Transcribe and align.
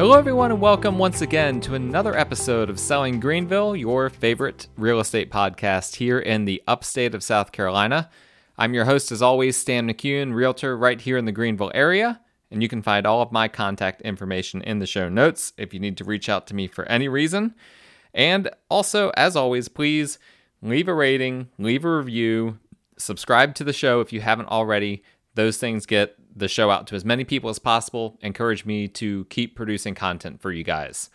Hello, 0.00 0.18
everyone, 0.18 0.50
and 0.50 0.62
welcome 0.62 0.96
once 0.96 1.20
again 1.20 1.60
to 1.60 1.74
another 1.74 2.16
episode 2.16 2.70
of 2.70 2.80
Selling 2.80 3.20
Greenville, 3.20 3.76
your 3.76 4.08
favorite 4.08 4.66
real 4.78 4.98
estate 4.98 5.30
podcast 5.30 5.96
here 5.96 6.18
in 6.18 6.46
the 6.46 6.62
upstate 6.66 7.14
of 7.14 7.22
South 7.22 7.52
Carolina. 7.52 8.08
I'm 8.56 8.72
your 8.72 8.86
host, 8.86 9.12
as 9.12 9.20
always, 9.20 9.58
Stan 9.58 9.86
McCune, 9.86 10.32
realtor 10.32 10.74
right 10.74 10.98
here 10.98 11.18
in 11.18 11.26
the 11.26 11.32
Greenville 11.32 11.70
area. 11.74 12.18
And 12.50 12.62
you 12.62 12.68
can 12.68 12.80
find 12.80 13.06
all 13.06 13.20
of 13.20 13.30
my 13.30 13.46
contact 13.46 14.00
information 14.00 14.62
in 14.62 14.78
the 14.78 14.86
show 14.86 15.10
notes 15.10 15.52
if 15.58 15.74
you 15.74 15.80
need 15.80 15.98
to 15.98 16.04
reach 16.04 16.30
out 16.30 16.46
to 16.46 16.54
me 16.54 16.66
for 16.66 16.86
any 16.86 17.06
reason. 17.06 17.54
And 18.14 18.48
also, 18.70 19.10
as 19.18 19.36
always, 19.36 19.68
please 19.68 20.18
leave 20.62 20.88
a 20.88 20.94
rating, 20.94 21.50
leave 21.58 21.84
a 21.84 21.94
review, 21.94 22.58
subscribe 22.96 23.54
to 23.56 23.64
the 23.64 23.74
show 23.74 24.00
if 24.00 24.14
you 24.14 24.22
haven't 24.22 24.48
already. 24.48 25.04
Those 25.34 25.58
things 25.58 25.84
get 25.84 26.16
the 26.40 26.48
show 26.48 26.70
out 26.70 26.86
to 26.88 26.96
as 26.96 27.04
many 27.04 27.24
people 27.24 27.48
as 27.48 27.58
possible, 27.58 28.18
encourage 28.20 28.64
me 28.64 28.88
to 28.88 29.24
keep 29.26 29.54
producing 29.54 29.94
content 29.94 30.40
for 30.40 30.50
you 30.50 30.64
guys. 30.64 31.08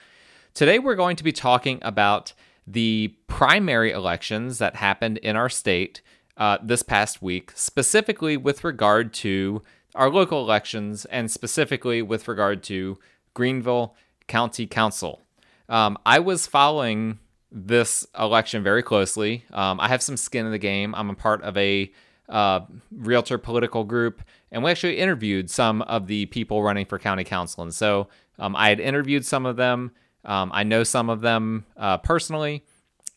Today, 0.54 0.80
we're 0.80 0.96
going 0.96 1.18
to 1.18 1.24
be 1.24 1.34
talking 1.34 1.80
about 1.82 2.34
the 2.66 3.14
primary 3.28 3.92
elections 3.92 4.58
that 4.60 4.78
happened 4.78 5.18
in 5.18 5.36
our 5.36 5.50
state 5.50 6.02
uh, 6.38 6.58
this 6.64 6.82
past 6.82 7.22
week, 7.22 7.52
specifically 7.56 8.38
with 8.38 8.64
regard 8.64 9.14
to 9.16 9.62
our 9.94 10.10
local 10.10 10.42
elections 10.42 11.06
and 11.06 11.30
specifically 11.30 12.02
with 12.02 12.28
regard 12.28 12.64
to 12.64 12.98
Greenville 13.34 13.96
County 14.28 14.66
Council. 14.66 15.22
Um, 15.70 15.98
I 16.06 16.20
was 16.20 16.48
following 16.48 17.20
this 17.52 18.06
election 18.20 18.64
very 18.64 18.84
closely. 18.84 19.46
Um, 19.52 19.80
I 19.80 19.88
have 19.88 20.02
some 20.02 20.18
skin 20.18 20.46
in 20.46 20.52
the 20.52 20.58
game. 20.58 20.94
I'm 20.96 21.10
a 21.10 21.16
part 21.16 21.42
of 21.44 21.56
a 21.58 21.92
uh, 22.28 22.62
realtor 22.92 23.38
political 23.38 23.84
group, 23.84 24.22
and 24.56 24.64
we 24.64 24.72
actually 24.72 24.98
interviewed 24.98 25.50
some 25.50 25.82
of 25.82 26.08
the 26.08 26.28
people 26.28 26.64
running 26.64 26.86
for 26.86 26.98
county 26.98 27.26
council. 27.26 27.62
And 27.62 27.74
so 27.74 28.08
um, 28.40 28.56
I 28.56 28.70
had 28.70 28.80
interviewed 28.80 29.26
some 29.26 29.46
of 29.46 29.58
them. 29.58 29.92
Um, 30.24 30.50
I 30.54 30.64
know 30.64 30.86
some 30.86 31.10
of 31.10 31.20
them 31.20 31.66
uh, 31.76 31.98
personally, 31.98 32.64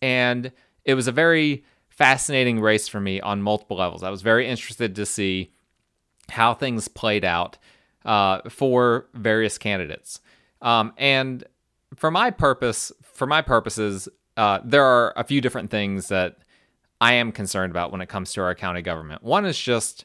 and 0.03 0.51
it 0.85 0.95
was 0.95 1.07
a 1.07 1.13
very 1.13 1.65
fascinating 1.91 2.59
race 2.59 2.89
for 2.89 2.99
me 2.99 3.21
on 3.21 3.41
multiple 3.41 3.77
levels. 3.77 4.03
I 4.03 4.11
was 4.11 4.21
very 4.21 4.49
interested 4.49 4.97
to 4.97 5.07
see 5.07 5.53
how 6.29 6.55
things 6.55 6.89
played 6.89 7.25
out 7.25 7.57
uh, 8.05 8.41
for 8.51 9.07
various 9.15 9.59
candidates. 9.59 10.21
Um, 10.61 10.93
and 10.99 11.45
for 11.95 12.11
my 12.11 12.33
purpose, 12.33 12.91
for 13.01 13.29
my 13.29 13.43
purposes, 13.43 14.09
uh, 14.37 14.59
there 14.65 14.85
are 14.85 15.13
a 15.15 15.23
few 15.23 15.41
different 15.41 15.71
things 15.71 16.09
that 16.09 16.39
I 17.01 17.13
am 17.13 17.31
concerned 17.31 17.71
about 17.71 17.93
when 17.93 18.01
it 18.01 18.09
comes 18.09 18.33
to 18.33 18.41
our 18.41 18.57
county 18.57 18.83
government. 18.83 19.23
One 19.23 19.47
is 19.47 19.57
just 19.57 20.05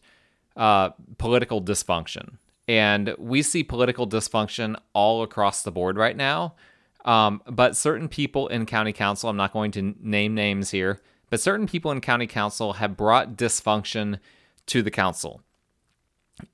uh, 0.55 0.91
political 1.17 1.61
dysfunction. 1.61 2.37
And 2.67 3.13
we 3.17 3.41
see 3.41 3.63
political 3.63 4.07
dysfunction 4.07 4.75
all 4.93 5.23
across 5.23 5.63
the 5.63 5.71
board 5.71 5.97
right 5.97 6.15
now. 6.15 6.55
Um, 7.05 7.41
but 7.45 7.75
certain 7.75 8.07
people 8.07 8.47
in 8.47 8.65
county 8.65 8.93
council, 8.93 9.29
I'm 9.29 9.37
not 9.37 9.51
going 9.51 9.71
to 9.71 9.93
name 9.99 10.33
names 10.35 10.71
here, 10.71 11.01
but 11.29 11.41
certain 11.41 11.67
people 11.67 11.91
in 11.91 11.99
county 11.99 12.27
council 12.27 12.73
have 12.73 12.95
brought 12.95 13.35
dysfunction 13.35 14.19
to 14.67 14.81
the 14.81 14.91
council. 14.91 15.41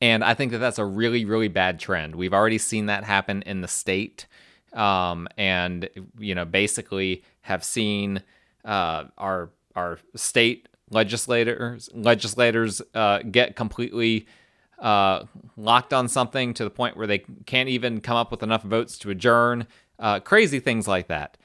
And 0.01 0.23
I 0.23 0.33
think 0.33 0.51
that 0.51 0.57
that's 0.57 0.79
a 0.79 0.85
really, 0.85 1.25
really 1.25 1.47
bad 1.47 1.79
trend. 1.79 2.15
We've 2.15 2.33
already 2.33 2.57
seen 2.57 2.87
that 2.87 3.03
happen 3.03 3.43
in 3.43 3.61
the 3.61 3.67
state. 3.67 4.25
Um, 4.73 5.27
and, 5.37 5.89
you 6.17 6.35
know, 6.35 6.45
basically 6.45 7.23
have 7.41 7.63
seen 7.63 8.21
uh, 8.65 9.05
our 9.17 9.49
our 9.75 9.99
state 10.15 10.68
legislators 10.89 11.89
legislators 11.93 12.81
uh, 12.93 13.19
get 13.19 13.55
completely 13.55 14.27
uh, 14.79 15.25
locked 15.57 15.93
on 15.93 16.07
something 16.07 16.53
to 16.53 16.63
the 16.63 16.69
point 16.69 16.95
where 16.95 17.07
they 17.07 17.19
can't 17.45 17.69
even 17.69 18.01
come 18.01 18.15
up 18.15 18.31
with 18.31 18.41
enough 18.43 18.63
votes 18.63 18.97
to 18.97 19.09
adjourn. 19.09 19.67
Uh, 19.97 20.19
crazy 20.19 20.59
things 20.59 20.87
like 20.87 21.07
that. 21.07 21.37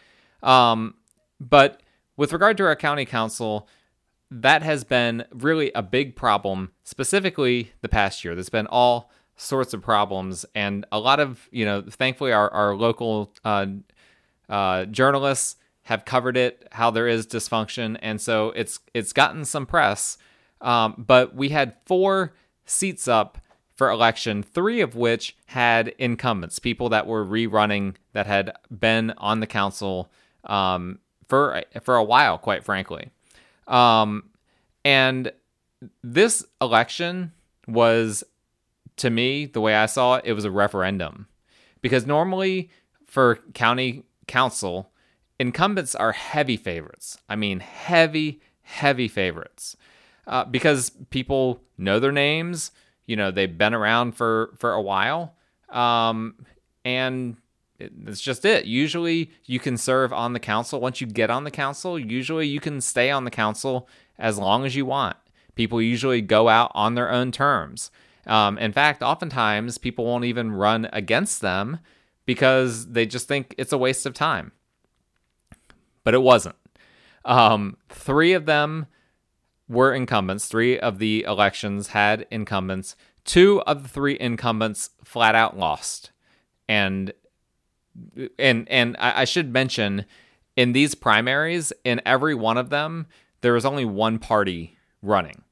Um, 0.43 0.95
but 1.41 1.83
with 2.17 2.33
regard 2.33 2.57
to 2.59 2.65
our 2.65 2.77
county 2.77 3.05
council, 3.05 3.69
that 4.31 4.63
has 4.63 4.85
been 4.85 5.25
really 5.33 5.73
a 5.75 5.83
big 5.83 6.17
problem, 6.17 6.73
specifically 6.85 7.73
the 7.83 7.89
past 7.89 8.25
year. 8.25 8.35
There's 8.35 8.49
been 8.49 8.69
all 8.69 9.11
sorts 9.37 9.75
of 9.75 9.83
problems, 9.83 10.47
and 10.55 10.87
a 10.93 10.99
lot 10.99 11.19
of, 11.19 11.49
you 11.51 11.65
know, 11.65 11.83
thankfully, 11.83 12.33
our, 12.33 12.49
our 12.51 12.77
local 12.77 13.33
uh, 13.45 13.67
uh, 14.49 14.85
journalists 14.87 15.57
have 15.84 16.05
covered 16.05 16.37
it 16.37 16.67
how 16.72 16.91
there 16.91 17.06
is 17.06 17.27
dysfunction. 17.27 17.99
And 18.03 18.21
so 18.21 18.50
it's 18.50 18.81
it's 18.93 19.12
gotten 19.12 19.45
some 19.45 19.67
press. 19.67 20.19
Um, 20.61 21.05
but 21.06 21.34
we 21.34 21.50
had 21.50 21.75
four 21.87 22.34
seats 22.65 23.06
up 23.06 23.39
for 23.77 23.91
election 23.91 24.43
three 24.43 24.81
of 24.81 24.94
which 24.94 25.37
had 25.47 25.89
incumbents 25.99 26.59
people 26.59 26.89
that 26.89 27.06
were 27.06 27.25
rerunning 27.25 27.94
that 28.12 28.27
had 28.27 28.53
been 28.71 29.12
on 29.19 29.41
the 29.41 29.47
council 29.47 30.11
um, 30.44 30.99
for 31.28 31.62
for 31.83 31.97
a 31.97 32.05
while 32.05 32.39
quite 32.39 32.65
frankly. 32.65 33.11
Um, 33.67 34.31
and 34.84 35.33
this 36.03 36.44
election 36.61 37.33
was 37.67 38.25
to 38.97 39.11
me 39.11 39.47
the 39.47 39.61
way 39.61 39.75
i 39.75 39.87
saw 39.87 40.17
it 40.17 40.25
it 40.27 40.33
was 40.33 40.44
a 40.44 40.50
referendum. 40.50 41.27
Because 41.83 42.06
normally 42.06 42.71
for 43.05 43.37
county 43.53 44.05
council 44.27 44.91
incumbents 45.39 45.95
are 45.95 46.12
heavy 46.12 46.56
favorites. 46.56 47.19
I 47.28 47.37
mean, 47.37 47.61
heavy, 47.61 48.41
heavy 48.62 49.09
favorites 49.09 49.77
uh, 50.27 50.45
because 50.45 50.91
people 51.11 51.61
know 51.77 52.00
their 52.00 52.12
names. 52.12 52.71
You 53.06 53.17
know, 53.17 53.31
they've 53.31 53.59
been 53.59 53.75
around 53.75 54.12
for 54.12 54.55
for 54.59 54.73
a 54.73 54.81
while, 54.81 55.34
um, 55.69 56.37
and 56.84 57.37
it's 57.78 58.21
just 58.21 58.44
it. 58.44 58.65
Usually, 58.65 59.31
you 59.44 59.59
can 59.59 59.77
serve 59.77 60.12
on 60.12 60.33
the 60.33 60.41
council. 60.41 60.81
Once 60.81 61.00
you 61.00 61.06
get 61.06 61.31
on 61.31 61.44
the 61.44 61.50
council, 61.50 61.99
usually 61.99 62.47
you 62.47 62.61
can 62.61 62.81
stay 62.81 63.11
on 63.11 63.25
the 63.25 63.31
council 63.31 63.89
as 64.19 64.39
long 64.39 64.65
as 64.65 64.75
you 64.75 64.87
want. 64.87 65.17
People 65.55 65.83
usually 65.83 66.23
go 66.23 66.49
out 66.49 66.73
on 66.75 66.94
their 66.94 67.11
own 67.11 67.31
terms. 67.31 67.91
Um, 68.27 68.56
in 68.56 68.73
fact, 68.73 69.03
oftentimes 69.03 69.77
people 69.77 70.06
won't 70.06 70.25
even 70.25 70.53
run 70.53 70.89
against 70.93 71.43
them 71.43 71.81
because 72.25 72.87
they 72.87 73.05
just 73.05 73.28
think 73.28 73.55
it's 73.59 73.73
a 73.73 73.78
waste 73.78 74.06
of 74.06 74.15
time 74.15 74.53
but 76.05 76.15
it 76.15 76.23
wasn't. 76.23 76.57
Um, 77.25 77.79
three 77.89 78.33
of 78.35 78.47
them 78.47 78.87
were 79.69 79.95
incumbents. 79.95 80.47
Three 80.47 80.79
of 80.79 80.99
the 80.99 81.25
elections 81.25 81.89
had 81.89 82.27
incumbents. 82.31 82.97
Two 83.25 83.63
of 83.63 83.83
the 83.83 83.89
three 83.89 84.19
incumbents 84.21 84.91
flat 85.03 85.35
out 85.35 85.57
lost, 85.59 86.11
and 86.69 87.13
and 88.39 88.69
and 88.69 88.97
I, 88.99 89.23
I 89.23 89.25
should 89.25 89.53
mention 89.53 90.05
in 90.57 90.73
these 90.73 90.95
primaries, 90.95 91.73
in 91.85 92.01
every 92.05 92.35
one 92.35 92.59
of 92.59 92.71
them, 92.71 93.07
there 93.41 93.55
was 93.55 93.65
only 93.65 93.85
one 93.85 94.19
party 94.19 94.77
running. 95.03 95.43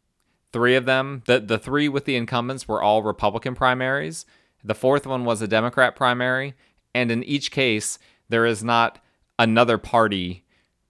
Three 0.53 0.75
of 0.75 0.84
them, 0.84 1.23
the 1.27 1.41
the 1.41 1.59
three 1.59 1.89
with 1.89 2.05
the 2.05 2.17
incumbents, 2.17 2.69
were 2.69 2.83
all 2.83 3.03
Republican 3.03 3.55
primaries. 3.55 4.27
The 4.63 4.75
fourth 4.75 5.07
one 5.07 5.25
was 5.25 5.41
a 5.43 5.49
Democrat 5.49 5.97
primary, 5.97 6.55
and 6.95 7.11
in 7.11 7.25
each 7.25 7.51
case, 7.51 7.99
there 8.29 8.47
is 8.47 8.63
not 8.63 8.99
another 9.39 9.79
party 9.79 10.41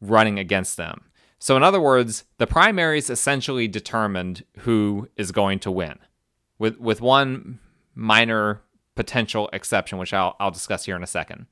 running 0.02 0.38
against 0.38 0.76
them. 0.76 1.04
So, 1.38 1.56
in 1.56 1.62
other 1.62 1.80
words, 1.80 2.24
the 2.38 2.46
primaries 2.46 3.08
essentially 3.08 3.66
determined 3.66 4.44
who 4.58 5.08
is 5.16 5.32
going 5.32 5.58
to 5.60 5.70
win, 5.70 5.98
with 6.58 6.78
with 6.78 7.00
one 7.00 7.58
minor 7.94 8.60
potential 8.94 9.48
exception, 9.52 9.98
which 9.98 10.12
I'll 10.12 10.36
I'll 10.38 10.50
discuss 10.50 10.84
here 10.84 10.96
in 10.96 11.02
a 11.02 11.06
second. 11.06 11.46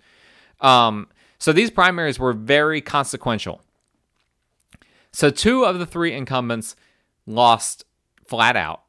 Um, 0.61 1.09
so 1.39 1.53
these 1.53 1.71
primaries 1.71 2.19
were 2.19 2.35
very 2.35 2.81
consequential. 2.81 3.63
So 5.11 5.31
two 5.31 5.65
of 5.65 5.79
the 5.79 5.87
three 5.87 6.13
incumbents 6.13 6.77
lost 7.27 7.85
flat 8.27 8.57
out, 8.57 8.83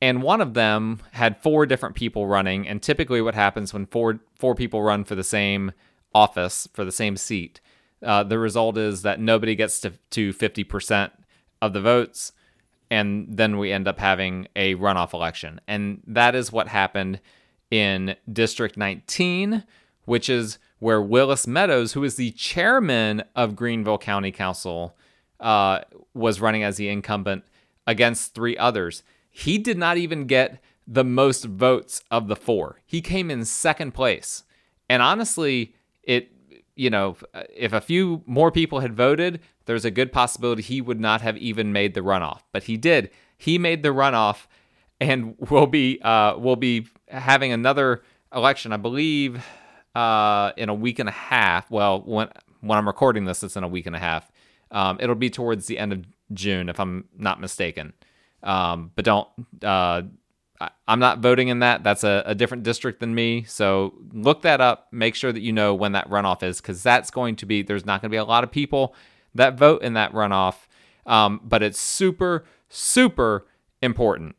and 0.00 0.22
one 0.22 0.40
of 0.40 0.54
them 0.54 1.00
had 1.12 1.42
four 1.42 1.66
different 1.66 1.96
people 1.96 2.26
running. 2.26 2.66
And 2.66 2.80
typically, 2.80 3.20
what 3.20 3.34
happens 3.34 3.74
when 3.74 3.86
four 3.86 4.20
four 4.38 4.54
people 4.54 4.82
run 4.82 5.04
for 5.04 5.16
the 5.16 5.24
same 5.24 5.72
office 6.14 6.68
for 6.72 6.84
the 6.84 6.92
same 6.92 7.16
seat 7.16 7.60
uh, 8.04 8.22
the 8.24 8.38
result 8.38 8.76
is 8.76 9.02
that 9.02 9.20
nobody 9.20 9.54
gets 9.54 9.80
to, 9.80 9.92
to 10.10 10.32
50% 10.32 11.10
of 11.62 11.72
the 11.72 11.80
votes, 11.80 12.32
and 12.90 13.26
then 13.28 13.58
we 13.58 13.72
end 13.72 13.88
up 13.88 13.98
having 13.98 14.48
a 14.54 14.74
runoff 14.74 15.12
election. 15.12 15.60
And 15.66 16.02
that 16.06 16.34
is 16.34 16.52
what 16.52 16.68
happened 16.68 17.20
in 17.70 18.16
District 18.30 18.76
19, 18.76 19.64
which 20.04 20.28
is 20.28 20.58
where 20.78 21.00
Willis 21.00 21.46
Meadows, 21.46 21.94
who 21.94 22.04
is 22.04 22.16
the 22.16 22.30
chairman 22.32 23.24
of 23.34 23.56
Greenville 23.56 23.98
County 23.98 24.30
Council, 24.30 24.96
uh, 25.40 25.80
was 26.12 26.40
running 26.40 26.62
as 26.62 26.76
the 26.76 26.88
incumbent 26.88 27.44
against 27.86 28.34
three 28.34 28.56
others. 28.56 29.02
He 29.30 29.58
did 29.58 29.78
not 29.78 29.96
even 29.96 30.26
get 30.26 30.62
the 30.86 31.04
most 31.04 31.44
votes 31.44 32.02
of 32.10 32.28
the 32.28 32.36
four. 32.36 32.80
He 32.84 33.00
came 33.00 33.30
in 33.30 33.44
second 33.44 33.92
place. 33.92 34.44
And 34.88 35.02
honestly, 35.02 35.74
it 36.02 36.33
you 36.76 36.90
know, 36.90 37.16
if 37.54 37.72
a 37.72 37.80
few 37.80 38.22
more 38.26 38.50
people 38.50 38.80
had 38.80 38.94
voted, 38.94 39.40
there's 39.66 39.84
a 39.84 39.90
good 39.90 40.12
possibility 40.12 40.62
he 40.62 40.80
would 40.80 41.00
not 41.00 41.20
have 41.20 41.36
even 41.36 41.72
made 41.72 41.94
the 41.94 42.00
runoff. 42.00 42.40
But 42.52 42.64
he 42.64 42.76
did. 42.76 43.10
He 43.36 43.58
made 43.58 43.82
the 43.82 43.90
runoff, 43.90 44.46
and 45.00 45.36
we'll 45.50 45.66
be 45.66 46.00
uh, 46.02 46.36
we'll 46.36 46.56
be 46.56 46.86
having 47.08 47.52
another 47.52 48.02
election. 48.34 48.72
I 48.72 48.76
believe 48.76 49.44
uh, 49.94 50.52
in 50.56 50.68
a 50.68 50.74
week 50.74 50.98
and 50.98 51.08
a 51.08 51.12
half. 51.12 51.70
Well, 51.70 52.02
when 52.02 52.28
when 52.60 52.78
I'm 52.78 52.86
recording 52.86 53.24
this, 53.24 53.42
it's 53.42 53.56
in 53.56 53.64
a 53.64 53.68
week 53.68 53.86
and 53.86 53.96
a 53.96 54.00
half. 54.00 54.30
Um, 54.70 54.98
it'll 55.00 55.14
be 55.14 55.30
towards 55.30 55.66
the 55.66 55.78
end 55.78 55.92
of 55.92 56.04
June, 56.32 56.68
if 56.68 56.80
I'm 56.80 57.04
not 57.16 57.40
mistaken. 57.40 57.92
Um, 58.42 58.90
but 58.96 59.04
don't. 59.04 59.28
Uh, 59.62 60.02
I, 60.60 60.70
I'm 60.86 61.00
not 61.00 61.18
voting 61.18 61.48
in 61.48 61.60
that. 61.60 61.82
That's 61.82 62.04
a, 62.04 62.22
a 62.26 62.34
different 62.34 62.62
district 62.62 63.00
than 63.00 63.14
me. 63.14 63.44
So 63.44 63.94
look 64.12 64.42
that 64.42 64.60
up. 64.60 64.88
Make 64.92 65.14
sure 65.14 65.32
that 65.32 65.40
you 65.40 65.52
know 65.52 65.74
when 65.74 65.92
that 65.92 66.08
runoff 66.08 66.42
is, 66.42 66.60
because 66.60 66.82
that's 66.82 67.10
going 67.10 67.36
to 67.36 67.46
be. 67.46 67.62
There's 67.62 67.86
not 67.86 68.00
going 68.00 68.10
to 68.10 68.14
be 68.14 68.18
a 68.18 68.24
lot 68.24 68.44
of 68.44 68.50
people 68.50 68.94
that 69.34 69.58
vote 69.58 69.82
in 69.82 69.94
that 69.94 70.12
runoff, 70.12 70.54
um, 71.06 71.40
but 71.44 71.62
it's 71.62 71.80
super 71.80 72.44
super 72.68 73.46
important 73.82 74.34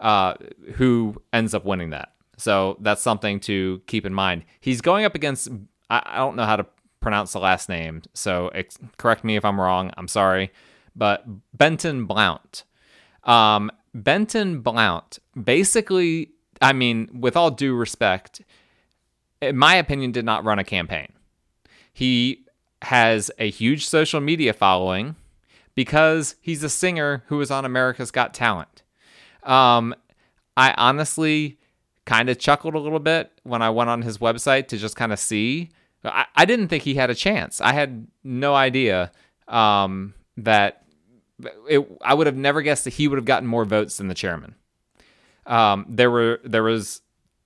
uh, 0.00 0.34
who 0.74 1.16
ends 1.32 1.54
up 1.54 1.64
winning 1.64 1.90
that. 1.90 2.12
So 2.36 2.76
that's 2.80 3.00
something 3.00 3.40
to 3.40 3.80
keep 3.86 4.04
in 4.04 4.12
mind. 4.12 4.44
He's 4.60 4.80
going 4.80 5.04
up 5.04 5.14
against, 5.14 5.48
I, 5.88 6.02
I 6.04 6.16
don't 6.18 6.36
know 6.36 6.44
how 6.44 6.56
to 6.56 6.66
pronounce 7.00 7.32
the 7.32 7.38
last 7.38 7.68
name, 7.68 8.02
so 8.14 8.48
ex- 8.48 8.78
correct 8.98 9.24
me 9.24 9.36
if 9.36 9.44
I'm 9.44 9.60
wrong. 9.60 9.92
I'm 9.96 10.08
sorry. 10.08 10.52
But 10.94 11.24
Benton 11.56 12.04
Blount. 12.04 12.64
Um, 13.24 13.70
Benton 13.94 14.60
Blount 14.60 15.18
basically, 15.42 16.30
I 16.60 16.72
mean, 16.72 17.08
with 17.20 17.36
all 17.36 17.50
due 17.50 17.74
respect, 17.74 18.42
in 19.40 19.56
my 19.56 19.74
opinion, 19.74 20.12
did 20.12 20.24
not 20.24 20.44
run 20.44 20.58
a 20.58 20.64
campaign. 20.64 21.12
He 21.92 22.46
has 22.82 23.30
a 23.38 23.50
huge 23.50 23.86
social 23.86 24.20
media 24.20 24.52
following 24.52 25.16
because 25.74 26.36
he's 26.40 26.62
a 26.62 26.68
singer 26.68 27.24
who 27.26 27.38
was 27.38 27.50
on 27.50 27.64
America's 27.64 28.10
Got 28.10 28.34
Talent. 28.34 28.82
Um, 29.42 29.94
I 30.56 30.74
honestly 30.76 31.58
kind 32.04 32.28
of 32.28 32.38
chuckled 32.38 32.74
a 32.74 32.78
little 32.78 32.98
bit 32.98 33.30
when 33.42 33.62
I 33.62 33.70
went 33.70 33.90
on 33.90 34.02
his 34.02 34.18
website 34.18 34.68
to 34.68 34.78
just 34.78 34.96
kind 34.96 35.12
of 35.12 35.18
see. 35.18 35.70
I, 36.04 36.26
I, 36.34 36.44
didn't 36.44 36.68
think 36.68 36.82
he 36.82 36.94
had 36.94 37.10
a 37.10 37.14
chance. 37.14 37.60
I 37.60 37.72
had 37.72 38.06
no 38.24 38.54
idea 38.54 39.12
um, 39.48 40.14
that 40.36 40.81
it, 41.68 41.86
I 42.02 42.14
would 42.14 42.26
have 42.26 42.36
never 42.36 42.62
guessed 42.62 42.84
that 42.84 42.94
he 42.94 43.08
would 43.08 43.16
have 43.16 43.24
gotten 43.24 43.48
more 43.48 43.64
votes 43.64 43.96
than 43.96 44.08
the 44.08 44.14
chairman. 44.14 44.54
Um, 45.46 45.86
there 45.88 46.10
were 46.10 46.40
there 46.44 46.62
was 46.62 47.02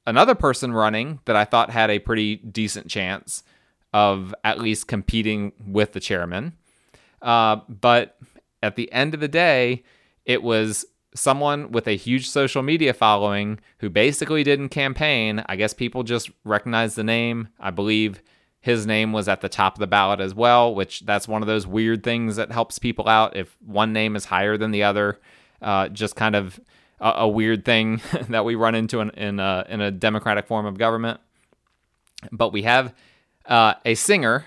another 0.06 0.34
person 0.34 0.72
running 0.72 1.20
that 1.24 1.36
I 1.36 1.44
thought 1.44 1.70
had 1.70 1.90
a 1.90 1.98
pretty 1.98 2.36
decent 2.36 2.88
chance 2.88 3.42
of 3.92 4.34
at 4.44 4.60
least 4.60 4.86
competing 4.86 5.52
with 5.66 5.92
the 5.92 6.00
chairman. 6.00 6.52
Uh, 7.22 7.56
but 7.68 8.18
at 8.62 8.76
the 8.76 8.90
end 8.92 9.14
of 9.14 9.20
the 9.20 9.28
day, 9.28 9.82
it 10.24 10.42
was 10.42 10.84
someone 11.14 11.72
with 11.72 11.88
a 11.88 11.96
huge 11.96 12.28
social 12.28 12.62
media 12.62 12.92
following 12.92 13.58
who 13.78 13.88
basically 13.88 14.44
didn't 14.44 14.68
campaign. 14.68 15.42
I 15.46 15.56
guess 15.56 15.72
people 15.72 16.02
just 16.02 16.30
recognized 16.44 16.96
the 16.96 17.04
name. 17.04 17.48
I 17.58 17.70
believe 17.70 18.22
his 18.66 18.84
name 18.84 19.12
was 19.12 19.28
at 19.28 19.42
the 19.42 19.48
top 19.48 19.76
of 19.76 19.78
the 19.78 19.86
ballot 19.86 20.18
as 20.18 20.34
well, 20.34 20.74
which 20.74 21.06
that's 21.06 21.28
one 21.28 21.40
of 21.40 21.46
those 21.46 21.68
weird 21.68 22.02
things 22.02 22.34
that 22.34 22.50
helps 22.50 22.80
people 22.80 23.08
out 23.08 23.36
if 23.36 23.56
one 23.64 23.92
name 23.92 24.16
is 24.16 24.24
higher 24.24 24.56
than 24.56 24.72
the 24.72 24.82
other. 24.82 25.20
Uh, 25.62 25.88
just 25.88 26.16
kind 26.16 26.34
of 26.34 26.58
a, 27.00 27.10
a 27.18 27.28
weird 27.28 27.64
thing 27.64 28.00
that 28.28 28.44
we 28.44 28.56
run 28.56 28.74
into 28.74 28.98
in, 28.98 29.10
in, 29.10 29.38
a, 29.38 29.64
in 29.68 29.80
a 29.80 29.92
democratic 29.92 30.48
form 30.48 30.66
of 30.66 30.78
government. 30.78 31.20
But 32.32 32.52
we 32.52 32.62
have 32.62 32.92
uh, 33.46 33.74
a 33.84 33.94
singer 33.94 34.46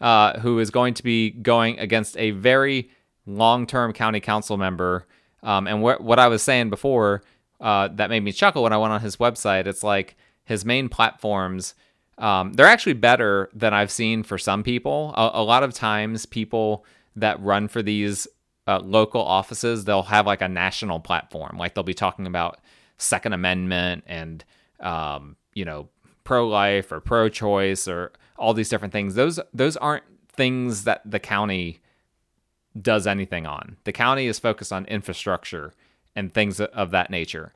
uh, 0.00 0.40
who 0.40 0.58
is 0.58 0.70
going 0.70 0.94
to 0.94 1.04
be 1.04 1.30
going 1.30 1.78
against 1.78 2.16
a 2.16 2.32
very 2.32 2.90
long 3.26 3.64
term 3.64 3.92
county 3.92 4.18
council 4.18 4.56
member 4.56 5.06
um, 5.44 5.68
and 5.68 5.78
wh- 5.78 6.00
what 6.00 6.18
I 6.18 6.26
was 6.26 6.42
saying 6.42 6.68
before 6.68 7.22
uh, 7.60 7.88
that 7.92 8.10
made 8.10 8.24
me 8.24 8.32
chuckle 8.32 8.64
when 8.64 8.72
I 8.72 8.76
went 8.76 8.92
on 8.92 9.02
his 9.02 9.18
website, 9.18 9.68
it's 9.68 9.84
like 9.84 10.16
his 10.44 10.64
main 10.64 10.88
platforms. 10.88 11.74
Um, 12.18 12.54
they're 12.54 12.66
actually 12.66 12.94
better 12.94 13.50
than 13.52 13.74
I've 13.74 13.90
seen 13.90 14.22
for 14.22 14.38
some 14.38 14.62
people. 14.62 15.12
A, 15.16 15.30
a 15.34 15.42
lot 15.42 15.62
of 15.62 15.74
times, 15.74 16.26
people 16.26 16.84
that 17.14 17.40
run 17.42 17.68
for 17.68 17.82
these 17.82 18.26
uh, 18.66 18.80
local 18.80 19.22
offices, 19.22 19.84
they'll 19.84 20.02
have 20.02 20.26
like 20.26 20.40
a 20.40 20.48
national 20.48 21.00
platform. 21.00 21.56
Like 21.58 21.74
they'll 21.74 21.84
be 21.84 21.94
talking 21.94 22.26
about 22.26 22.58
Second 22.98 23.32
Amendment 23.32 24.04
and, 24.06 24.44
um, 24.80 25.36
you 25.54 25.64
know, 25.64 25.88
pro 26.24 26.48
life 26.48 26.90
or 26.90 27.00
pro 27.00 27.28
choice 27.28 27.86
or 27.86 28.12
all 28.38 28.54
these 28.54 28.68
different 28.68 28.92
things. 28.92 29.14
Those 29.14 29.38
those 29.52 29.76
aren't 29.76 30.04
things 30.28 30.84
that 30.84 31.02
the 31.04 31.20
county 31.20 31.80
does 32.80 33.06
anything 33.06 33.46
on. 33.46 33.76
The 33.84 33.92
county 33.92 34.26
is 34.26 34.38
focused 34.38 34.72
on 34.72 34.84
infrastructure 34.86 35.72
and 36.14 36.32
things 36.32 36.60
of 36.60 36.90
that 36.90 37.10
nature. 37.10 37.54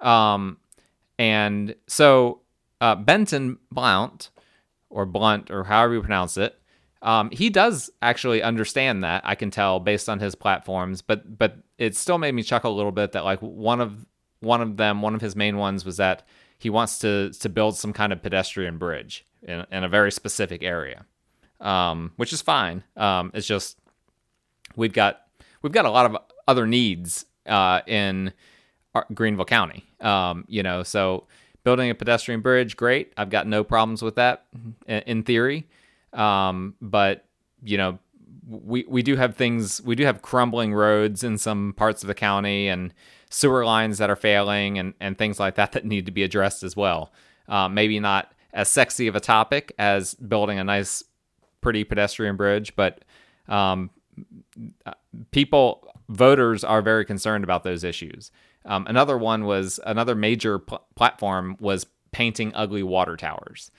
Um, 0.00 0.58
and 1.18 1.74
so 1.86 2.41
uh, 2.82 2.96
Benton 2.96 3.58
Blount, 3.70 4.30
or 4.90 5.06
Blunt, 5.06 5.52
or 5.52 5.62
however 5.62 5.94
you 5.94 6.00
pronounce 6.00 6.36
it, 6.36 6.58
um, 7.00 7.30
he 7.30 7.48
does 7.48 7.90
actually 8.02 8.42
understand 8.42 9.04
that. 9.04 9.22
I 9.24 9.36
can 9.36 9.52
tell 9.52 9.78
based 9.78 10.08
on 10.08 10.18
his 10.18 10.34
platforms, 10.34 11.00
but 11.00 11.38
but 11.38 11.58
it 11.78 11.96
still 11.96 12.18
made 12.18 12.34
me 12.34 12.42
chuckle 12.42 12.72
a 12.72 12.76
little 12.76 12.90
bit 12.90 13.12
that 13.12 13.24
like 13.24 13.38
one 13.38 13.80
of 13.80 14.04
one 14.40 14.60
of 14.60 14.76
them, 14.76 15.00
one 15.00 15.14
of 15.14 15.20
his 15.20 15.36
main 15.36 15.58
ones 15.58 15.84
was 15.84 15.96
that 15.98 16.26
he 16.58 16.70
wants 16.70 16.98
to 16.98 17.30
to 17.30 17.48
build 17.48 17.76
some 17.76 17.92
kind 17.92 18.12
of 18.12 18.20
pedestrian 18.20 18.78
bridge 18.78 19.24
in, 19.42 19.64
in 19.70 19.84
a 19.84 19.88
very 19.88 20.10
specific 20.10 20.64
area, 20.64 21.06
um, 21.60 22.10
which 22.16 22.32
is 22.32 22.42
fine. 22.42 22.82
Um, 22.96 23.30
it's 23.32 23.46
just 23.46 23.78
we've 24.74 24.92
got 24.92 25.20
we've 25.62 25.72
got 25.72 25.84
a 25.84 25.90
lot 25.90 26.06
of 26.06 26.16
other 26.48 26.66
needs 26.66 27.26
uh, 27.46 27.80
in 27.86 28.32
Greenville 29.14 29.44
County. 29.44 29.84
Um, 30.00 30.44
you 30.48 30.64
know, 30.64 30.82
so 30.82 31.28
building 31.64 31.90
a 31.90 31.94
pedestrian 31.94 32.40
bridge, 32.40 32.76
great. 32.76 33.12
I've 33.16 33.30
got 33.30 33.46
no 33.46 33.64
problems 33.64 34.02
with 34.02 34.16
that 34.16 34.46
in 34.86 35.22
theory. 35.22 35.68
Um, 36.12 36.74
but 36.80 37.24
you 37.62 37.78
know, 37.78 37.98
we 38.48 38.84
we 38.88 39.02
do 39.02 39.16
have 39.16 39.36
things. 39.36 39.80
We 39.82 39.94
do 39.94 40.04
have 40.04 40.22
crumbling 40.22 40.74
roads 40.74 41.24
in 41.24 41.38
some 41.38 41.74
parts 41.76 42.02
of 42.02 42.08
the 42.08 42.14
county 42.14 42.68
and 42.68 42.92
sewer 43.30 43.64
lines 43.64 43.98
that 43.98 44.10
are 44.10 44.16
failing 44.16 44.78
and 44.78 44.94
and 45.00 45.16
things 45.16 45.40
like 45.40 45.54
that 45.54 45.72
that 45.72 45.84
need 45.84 46.06
to 46.06 46.12
be 46.12 46.22
addressed 46.22 46.62
as 46.62 46.76
well. 46.76 47.12
Uh, 47.48 47.68
maybe 47.68 47.98
not 47.98 48.32
as 48.52 48.68
sexy 48.68 49.06
of 49.06 49.16
a 49.16 49.20
topic 49.20 49.72
as 49.78 50.14
building 50.14 50.58
a 50.58 50.64
nice, 50.64 51.02
pretty 51.60 51.84
pedestrian 51.84 52.36
bridge, 52.36 52.76
but 52.76 53.04
um, 53.48 53.90
people, 55.30 55.88
voters 56.08 56.64
are 56.64 56.82
very 56.82 57.04
concerned 57.04 57.44
about 57.44 57.64
those 57.64 57.84
issues. 57.84 58.30
Um, 58.64 58.86
another 58.86 59.18
one 59.18 59.44
was 59.44 59.80
another 59.84 60.14
major 60.14 60.58
pl- 60.58 60.84
platform 60.94 61.56
was 61.60 61.86
painting 62.12 62.52
ugly 62.54 62.82
water 62.82 63.16
towers, 63.16 63.70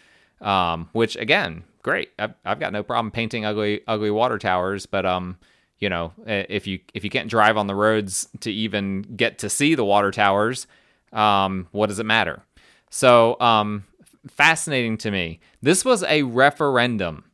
um, 0.42 0.90
which 0.92 1.16
again, 1.16 1.64
great. 1.82 2.10
I've, 2.20 2.34
I've, 2.44 2.60
got 2.60 2.74
no 2.74 2.84
problem 2.84 3.12
painting 3.12 3.46
ugly 3.46 3.82
ugly 3.88 4.12
water 4.12 4.38
towers, 4.38 4.86
but 4.86 5.06
um, 5.06 5.38
you 5.80 5.90
know, 5.90 6.14
if 6.26 6.68
you 6.68 6.80
if 6.94 7.04
you 7.04 7.10
can't 7.10 7.30
drive 7.30 7.58
on 7.58 7.68
the 7.68 7.76
roads 7.76 8.28
to 8.42 8.52
even 8.52 9.04
get 9.16 9.40
to 9.40 9.50
see 9.50 9.76
the 9.76 9.86
water 9.86 10.12
towers, 10.12 10.68
um, 11.12 11.68
what 11.72 11.88
does 11.88 12.00
it 12.00 12.06
matter? 12.06 12.44
So 12.90 13.40
um, 13.40 13.86
fascinating 14.28 14.98
to 15.00 15.12
me. 15.12 15.40
This 15.62 15.86
was 15.86 16.04
a 16.04 16.24
referendum 16.24 17.26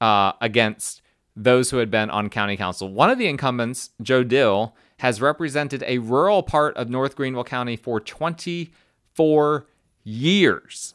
uh, 0.00 0.32
against 0.40 1.02
those 1.36 1.70
who 1.70 1.78
had 1.78 1.90
been 1.90 2.10
on 2.10 2.28
county 2.28 2.56
council. 2.56 2.92
One 2.92 3.10
of 3.10 3.18
the 3.18 3.28
incumbents, 3.28 3.90
Joe 4.02 4.24
Dill, 4.24 4.74
has 4.98 5.20
represented 5.20 5.82
a 5.86 5.98
rural 5.98 6.42
part 6.42 6.76
of 6.76 6.88
North 6.88 7.16
Greenville 7.16 7.44
County 7.44 7.76
for 7.76 8.00
24 8.00 9.66
years. 10.04 10.94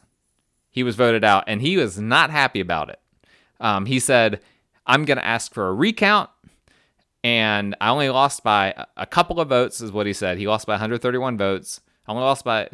He 0.70 0.82
was 0.82 0.96
voted 0.96 1.24
out 1.24 1.44
and 1.46 1.60
he 1.60 1.76
was 1.76 1.98
not 1.98 2.30
happy 2.30 2.60
about 2.60 2.90
it. 2.90 3.00
Um, 3.60 3.86
he 3.86 3.98
said, 4.00 4.40
I'm 4.86 5.04
going 5.04 5.18
to 5.18 5.26
ask 5.26 5.52
for 5.52 5.68
a 5.68 5.74
recount. 5.74 6.30
And 7.22 7.74
I 7.80 7.88
only 7.88 8.10
lost 8.10 8.42
by 8.44 8.74
a 8.98 9.06
couple 9.06 9.40
of 9.40 9.48
votes, 9.48 9.80
is 9.80 9.90
what 9.90 10.06
he 10.06 10.12
said. 10.12 10.36
He 10.36 10.46
lost 10.46 10.66
by 10.66 10.74
131 10.74 11.38
votes. 11.38 11.80
I 12.06 12.12
only 12.12 12.22
lost 12.22 12.44
by, 12.44 12.68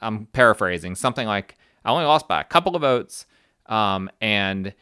I'm 0.00 0.26
paraphrasing, 0.26 0.96
something 0.96 1.26
like, 1.26 1.56
I 1.84 1.90
only 1.90 2.06
lost 2.06 2.26
by 2.26 2.40
a 2.40 2.44
couple 2.44 2.74
of 2.74 2.82
votes. 2.82 3.26
Um, 3.66 4.10
and 4.20 4.74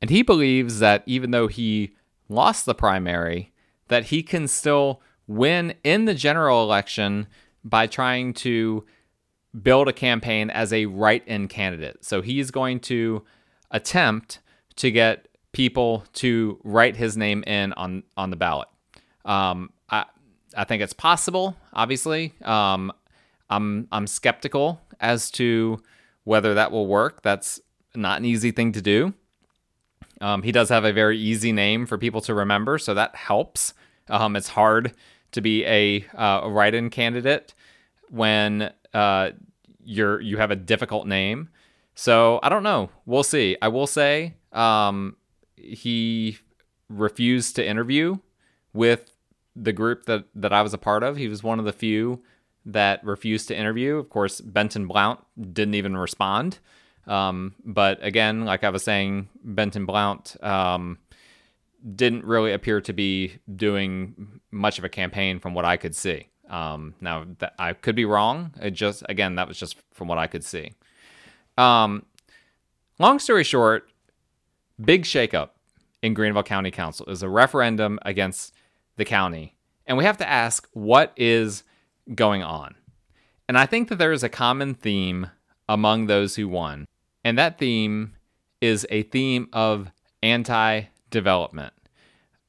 and 0.00 0.10
he 0.10 0.22
believes 0.22 0.78
that 0.80 1.02
even 1.06 1.30
though 1.30 1.46
he 1.46 1.94
lost 2.28 2.66
the 2.66 2.74
primary, 2.74 3.52
that 3.88 4.06
he 4.06 4.22
can 4.22 4.48
still 4.48 5.00
win 5.26 5.74
in 5.84 6.04
the 6.04 6.14
general 6.14 6.62
election 6.62 7.26
by 7.64 7.86
trying 7.86 8.34
to 8.34 8.84
build 9.62 9.88
a 9.88 9.92
campaign 9.92 10.50
as 10.50 10.72
a 10.72 10.86
write-in 10.86 11.48
candidate. 11.48 12.04
So 12.04 12.22
he's 12.22 12.50
going 12.50 12.80
to 12.80 13.24
attempt 13.70 14.40
to 14.76 14.90
get 14.90 15.28
people 15.52 16.04
to 16.14 16.58
write 16.64 16.96
his 16.96 17.16
name 17.16 17.44
in 17.44 17.72
on 17.74 18.02
on 18.16 18.30
the 18.30 18.36
ballot. 18.36 18.68
Um, 19.24 19.70
I 19.88 20.04
I 20.56 20.64
think 20.64 20.82
it's 20.82 20.92
possible. 20.92 21.56
Obviously, 21.72 22.34
um, 22.42 22.92
I'm 23.48 23.88
I'm 23.92 24.06
skeptical 24.06 24.80
as 25.00 25.30
to 25.32 25.80
whether 26.24 26.54
that 26.54 26.72
will 26.72 26.86
work. 26.86 27.22
That's 27.22 27.60
not 27.94 28.18
an 28.18 28.24
easy 28.24 28.50
thing 28.50 28.72
to 28.72 28.82
do. 28.82 29.14
Um, 30.20 30.42
he 30.42 30.52
does 30.52 30.68
have 30.68 30.84
a 30.84 30.92
very 30.92 31.18
easy 31.18 31.52
name 31.52 31.86
for 31.86 31.98
people 31.98 32.20
to 32.22 32.34
remember, 32.34 32.78
so 32.78 32.94
that 32.94 33.14
helps. 33.14 33.74
Um, 34.08 34.36
it's 34.36 34.48
hard 34.48 34.92
to 35.34 35.40
be 35.40 35.64
a, 35.66 36.04
uh, 36.14 36.40
a 36.44 36.50
write-in 36.50 36.90
candidate 36.90 37.54
when 38.10 38.72
uh, 38.92 39.30
you're 39.84 40.20
you 40.20 40.38
have 40.38 40.50
a 40.50 40.56
difficult 40.56 41.06
name. 41.06 41.48
So 41.94 42.40
I 42.42 42.48
don't 42.48 42.62
know. 42.62 42.90
We'll 43.06 43.22
see. 43.22 43.56
I 43.62 43.68
will 43.68 43.86
say 43.86 44.34
um, 44.52 45.16
he 45.56 46.38
refused 46.88 47.56
to 47.56 47.66
interview 47.66 48.16
with 48.72 49.10
the 49.54 49.72
group 49.72 50.06
that, 50.06 50.24
that 50.34 50.52
I 50.52 50.62
was 50.62 50.74
a 50.74 50.78
part 50.78 51.02
of. 51.02 51.16
He 51.16 51.28
was 51.28 51.42
one 51.42 51.58
of 51.58 51.64
the 51.64 51.72
few 51.72 52.22
that 52.66 53.04
refused 53.04 53.48
to 53.48 53.56
interview. 53.56 53.96
Of 53.96 54.08
course, 54.10 54.40
Benton 54.40 54.86
Blount 54.86 55.20
didn't 55.38 55.74
even 55.74 55.96
respond. 55.96 56.58
Um, 57.06 57.54
but 57.64 58.02
again, 58.02 58.44
like 58.44 58.64
I 58.64 58.70
was 58.70 58.82
saying, 58.82 59.28
Benton 59.44 59.86
Blount 59.86 60.36
um, 60.42 60.98
didn't 61.94 62.24
really 62.24 62.52
appear 62.52 62.80
to 62.80 62.92
be 62.92 63.38
doing 63.54 64.40
much 64.50 64.78
of 64.78 64.84
a 64.84 64.88
campaign 64.88 65.38
from 65.38 65.54
what 65.54 65.64
I 65.64 65.76
could 65.76 65.94
see. 65.94 66.28
Um, 66.48 66.94
now, 67.00 67.26
I 67.58 67.72
could 67.72 67.96
be 67.96 68.04
wrong. 68.04 68.52
It 68.60 68.72
just, 68.72 69.02
again, 69.08 69.36
that 69.36 69.48
was 69.48 69.58
just 69.58 69.76
from 69.92 70.08
what 70.08 70.18
I 70.18 70.26
could 70.26 70.44
see. 70.44 70.72
Um, 71.56 72.04
long 72.98 73.18
story 73.18 73.44
short, 73.44 73.88
big 74.82 75.04
shakeup 75.04 75.50
in 76.02 76.14
Greenville 76.14 76.42
County 76.42 76.70
Council 76.70 77.06
is 77.06 77.22
a 77.22 77.28
referendum 77.28 77.98
against 78.02 78.54
the 78.96 79.04
county. 79.04 79.56
And 79.86 79.98
we 79.98 80.04
have 80.04 80.18
to 80.18 80.28
ask 80.28 80.68
what 80.72 81.12
is 81.16 81.64
going 82.14 82.42
on. 82.42 82.74
And 83.48 83.58
I 83.58 83.66
think 83.66 83.88
that 83.88 83.96
there 83.96 84.12
is 84.12 84.22
a 84.22 84.28
common 84.28 84.74
theme 84.74 85.30
among 85.68 86.06
those 86.06 86.36
who 86.36 86.48
won. 86.48 86.86
And 87.24 87.38
that 87.38 87.58
theme 87.58 88.16
is 88.60 88.86
a 88.90 89.02
theme 89.02 89.48
of 89.52 89.90
anti 90.22 90.84
development. 91.14 91.72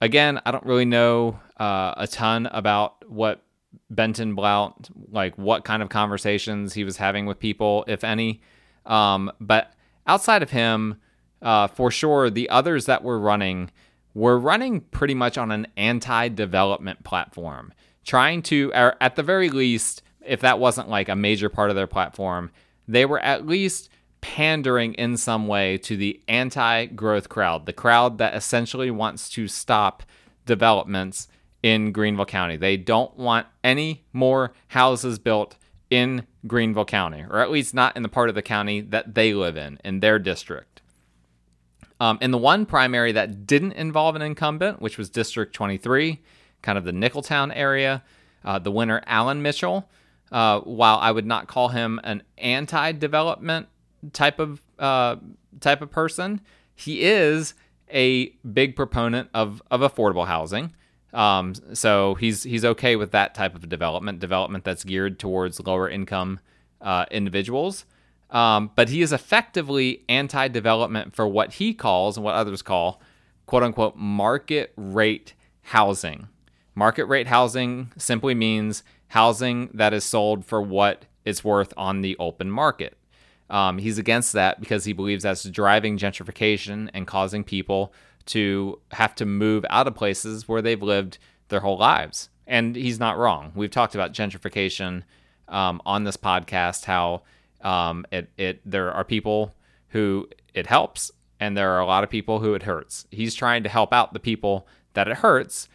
Again, 0.02 0.42
I 0.46 0.52
don't 0.52 0.66
really 0.66 0.86
know 0.86 1.40
uh, 1.58 1.94
a 1.96 2.08
ton 2.08 2.48
about 2.48 3.08
what 3.10 3.44
Benton 3.90 4.36
Blount, 4.36 4.90
like 5.12 5.38
what 5.38 5.64
kind 5.64 5.82
of 5.82 5.90
conversations 5.90 6.74
he 6.74 6.84
was 6.84 6.98
having 6.98 7.28
with 7.28 7.40
people, 7.40 7.86
if 7.88 8.04
any. 8.04 8.42
Um, 8.86 9.32
but 9.40 9.72
outside 10.08 10.44
of 10.44 10.50
him, 10.50 11.00
uh, 11.42 11.68
for 11.68 11.92
sure, 11.92 12.30
the 12.30 12.50
others 12.50 12.88
that 12.88 13.04
were 13.04 13.20
running 13.20 13.70
were 14.16 14.40
running 14.40 14.82
pretty 14.82 15.14
much 15.14 15.38
on 15.38 15.52
an 15.52 15.68
anti 15.78 16.28
development 16.30 17.04
platform, 17.04 17.72
trying 18.04 18.42
to, 18.42 18.72
or 18.74 18.96
at 19.00 19.16
the 19.16 19.24
very 19.24 19.50
least, 19.50 20.02
if 20.26 20.42
that 20.42 20.58
wasn't 20.58 20.90
like 20.90 21.08
a 21.08 21.16
major 21.16 21.50
part 21.50 21.70
of 21.70 21.76
their 21.76 21.88
platform, 21.88 22.50
they 22.88 23.06
were 23.06 23.20
at 23.20 23.46
least 23.46 23.90
pandering 24.26 24.96
in 24.96 25.16
some 25.18 25.48
way 25.48 25.78
to 25.78 25.96
the 25.96 26.20
anti 26.28 26.86
growth 26.88 27.30
crowd, 27.30 27.68
the 27.68 27.74
crowd 27.74 28.18
that 28.18 28.34
essentially 28.34 28.90
wants 28.90 29.30
to 29.30 29.48
stop 29.48 30.02
developments 30.48 31.28
in 31.62 31.92
Greenville 31.92 32.26
County. 32.26 32.58
They 32.58 32.76
don't 32.76 33.16
want 33.16 33.46
any 33.64 34.04
more 34.14 34.52
houses 34.70 35.20
built 35.20 35.58
in 35.92 36.26
Greenville 36.48 36.86
County, 36.86 37.24
or 37.30 37.40
at 37.40 37.52
least 37.52 37.76
not 37.76 37.96
in 37.96 38.02
the 38.02 38.10
part 38.10 38.30
of 38.30 38.34
the 38.34 38.42
county 38.42 38.82
that 38.82 39.14
they 39.14 39.36
live 39.36 39.58
in, 39.58 39.78
in 39.86 40.00
their 40.00 40.18
district. 40.18 40.82
Um, 42.00 42.18
in 42.20 42.32
the 42.32 42.40
one 42.40 42.66
primary 42.66 43.12
that 43.12 43.46
didn't 43.46 43.74
involve 43.74 44.16
an 44.16 44.24
incumbent, 44.24 44.82
which 44.82 44.98
was 44.98 45.08
District 45.08 45.54
23, 45.54 46.20
kind 46.64 46.80
of 46.80 46.84
the 46.84 46.92
Nicholtown 46.92 47.52
area, 47.56 48.04
uh, 48.44 48.58
the 48.58 48.72
winner, 48.72 49.04
Alan 49.06 49.44
Mitchell, 49.44 49.88
uh, 50.32 50.62
while 50.62 50.98
I 50.98 51.12
would 51.12 51.28
not 51.28 51.48
call 51.48 51.70
him 51.70 52.02
an 52.04 52.24
anti-development 52.40 53.68
type 54.14 54.40
of 54.40 54.62
uh, 54.80 55.18
type 55.60 55.82
of 55.82 55.92
person, 55.92 56.42
he 56.76 57.04
is 57.04 57.54
a 57.92 58.30
big 58.54 58.76
proponent 58.76 59.30
of 59.34 59.62
of 59.72 59.82
affordable 59.82 60.28
housing. 60.28 60.74
Um, 61.14 61.54
so 61.74 62.16
he's 62.16 62.44
he's 62.44 62.66
okay 62.66 62.96
with 62.96 63.12
that 63.12 63.34
type 63.34 63.56
of 63.56 63.70
development, 63.70 64.20
development 64.20 64.64
that's 64.64 64.84
geared 64.84 65.18
towards 65.18 65.60
lower 65.60 65.90
income 65.90 66.40
uh, 66.82 67.06
individuals. 67.10 67.86
Um, 68.32 68.72
but 68.76 68.90
he 68.90 69.02
is 69.02 69.14
effectively 69.14 70.04
anti-development 70.10 71.16
for 71.16 71.28
what 71.28 71.54
he 71.54 71.74
calls 71.74 72.18
and 72.18 72.24
what 72.24 72.36
others 72.36 72.62
call 72.62 73.02
"quote 73.46 73.64
unquote" 73.64 73.96
market 73.96 74.74
rate 74.76 75.34
housing. 75.62 76.28
Market 76.74 77.06
rate 77.06 77.28
housing 77.28 77.92
simply 77.98 78.36
means 78.36 78.84
housing 79.10 79.70
that 79.74 79.94
is 79.94 80.04
sold 80.04 80.44
for 80.44 80.62
what 80.62 81.06
it's 81.24 81.44
worth 81.44 81.74
on 81.78 82.02
the 82.02 82.18
open 82.20 82.52
market. 82.52 82.98
Um, 83.50 83.78
he's 83.78 83.98
against 83.98 84.34
that 84.34 84.60
because 84.60 84.86
he 84.86 84.94
believes 84.94 85.24
that's 85.24 85.44
driving 85.44 85.98
gentrification 85.98 86.90
and 86.94 87.06
causing 87.06 87.44
people 87.44 87.94
to 88.28 88.80
have 88.92 89.14
to 89.16 89.26
move 89.26 89.66
out 89.70 89.88
of 89.88 89.96
places 89.96 90.48
where 90.48 90.62
they've 90.62 90.82
lived 90.82 91.18
their 91.50 91.60
whole 91.60 91.78
lives. 91.78 92.30
And 92.48 92.76
he's 92.76 93.00
not 93.00 93.18
wrong. 93.18 93.52
We've 93.56 93.72
talked 93.72 93.96
about 93.96 94.14
gentrification 94.14 95.04
um, 95.48 95.82
on 95.86 96.04
this 96.04 96.18
podcast, 96.18 96.86
how 96.86 97.22
um, 97.62 98.06
it, 98.12 98.30
it 98.38 98.62
there 98.66 98.92
are 98.92 99.04
people 99.04 99.56
who 99.90 100.28
it 100.54 100.68
helps, 100.68 101.12
and 101.40 101.56
there 101.56 101.72
are 101.72 101.80
a 101.80 101.86
lot 101.86 102.04
of 102.04 102.10
people 102.10 102.40
who 102.40 102.54
it 102.54 102.64
hurts. 102.64 103.06
He's 103.12 103.36
trying 103.36 103.64
to 103.64 103.70
help 103.70 103.94
out 103.94 104.14
the 104.14 104.20
people 104.20 104.68
that 104.94 105.08
it 105.08 105.18
hurts 105.18 105.68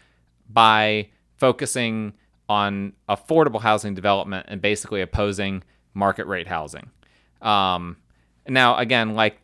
by 0.48 1.10
focusing 1.36 2.14
on 2.48 2.92
affordable 3.08 3.60
housing 3.60 3.94
development 3.94 4.46
and 4.48 4.60
basically 4.60 5.00
opposing 5.00 5.62
market 5.94 6.26
rate 6.26 6.48
housing. 6.48 6.90
Um, 7.42 7.96
now, 8.48 8.76
again, 8.76 9.14
like 9.14 9.40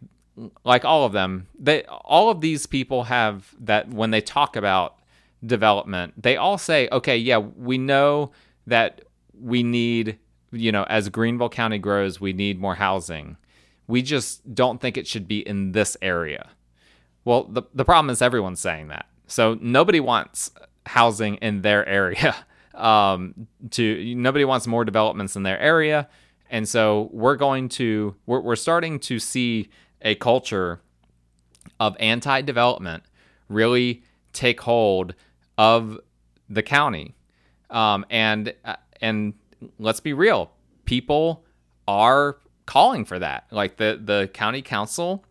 like 0.64 0.84
all 0.84 1.04
of 1.04 1.12
them, 1.12 1.46
they 1.58 1.84
all 1.84 2.30
of 2.30 2.40
these 2.40 2.66
people 2.66 3.04
have 3.04 3.54
that 3.60 3.88
when 3.88 4.10
they 4.10 4.20
talk 4.20 4.56
about 4.56 4.96
development, 5.44 6.14
they 6.20 6.36
all 6.36 6.58
say, 6.58 6.88
okay, 6.92 7.16
yeah, 7.16 7.38
we 7.38 7.78
know 7.78 8.32
that 8.66 9.02
we 9.38 9.62
need, 9.62 10.18
you 10.50 10.72
know, 10.72 10.84
as 10.84 11.08
Greenville 11.08 11.48
County 11.48 11.78
grows, 11.78 12.20
we 12.20 12.32
need 12.32 12.60
more 12.60 12.74
housing. 12.74 13.36
We 13.86 14.02
just 14.02 14.54
don't 14.54 14.80
think 14.80 14.96
it 14.96 15.06
should 15.06 15.28
be 15.28 15.46
in 15.46 15.72
this 15.72 15.96
area. 16.02 16.50
Well, 17.24 17.44
the 17.44 17.62
the 17.74 17.84
problem 17.84 18.10
is 18.10 18.20
everyone's 18.22 18.60
saying 18.60 18.88
that. 18.88 19.06
So 19.26 19.58
nobody 19.60 20.00
wants 20.00 20.50
housing 20.86 21.36
in 21.36 21.62
their 21.62 21.86
area. 21.86 22.34
Um, 22.76 23.46
to 23.70 24.14
nobody 24.16 24.44
wants 24.44 24.66
more 24.66 24.84
developments 24.84 25.34
in 25.34 25.44
their 25.44 25.58
area, 25.58 26.10
and 26.50 26.68
so 26.68 27.08
we're 27.12 27.36
going 27.36 27.68
to 27.70 28.14
we're, 28.26 28.40
we're 28.40 28.56
starting 28.56 28.98
to 29.00 29.18
see 29.18 29.68
a 30.02 30.14
culture 30.14 30.80
of 31.80 31.96
anti 31.98 32.40
development 32.42 33.04
really 33.48 34.02
take 34.32 34.60
hold 34.60 35.14
of 35.58 35.98
the 36.48 36.62
county. 36.62 37.14
Um, 37.70 38.06
and 38.10 38.54
uh, 38.64 38.76
and 39.00 39.34
let's 39.78 40.00
be 40.00 40.12
real, 40.12 40.52
people 40.84 41.44
are 41.88 42.38
calling 42.66 43.04
for 43.04 43.18
that. 43.18 43.46
Like 43.50 43.76
the 43.76 44.00
the 44.02 44.30
county 44.32 44.62
council 44.62 45.24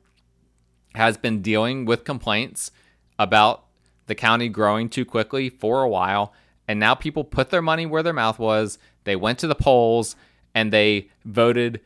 has 0.95 1.17
been 1.17 1.41
dealing 1.41 1.86
with 1.86 2.03
complaints 2.03 2.72
about 3.19 3.65
the 4.07 4.15
county 4.15 4.50
growing 4.50 4.89
too 4.89 5.05
quickly 5.05 5.50
for 5.50 5.81
a 5.81 5.89
while, 5.89 6.34
and 6.67 6.79
now 6.79 6.93
people 6.95 7.24
put 7.24 7.50
their 7.50 7.62
money 7.62 7.86
where 7.86 8.03
their 8.03 8.13
mouth 8.13 8.39
was. 8.39 8.77
They 9.05 9.15
went 9.15 9.39
to 9.39 9.48
the 9.48 9.55
polls 9.55 10.15
and 10.56 10.72
they 10.74 11.10
voted 11.26 11.82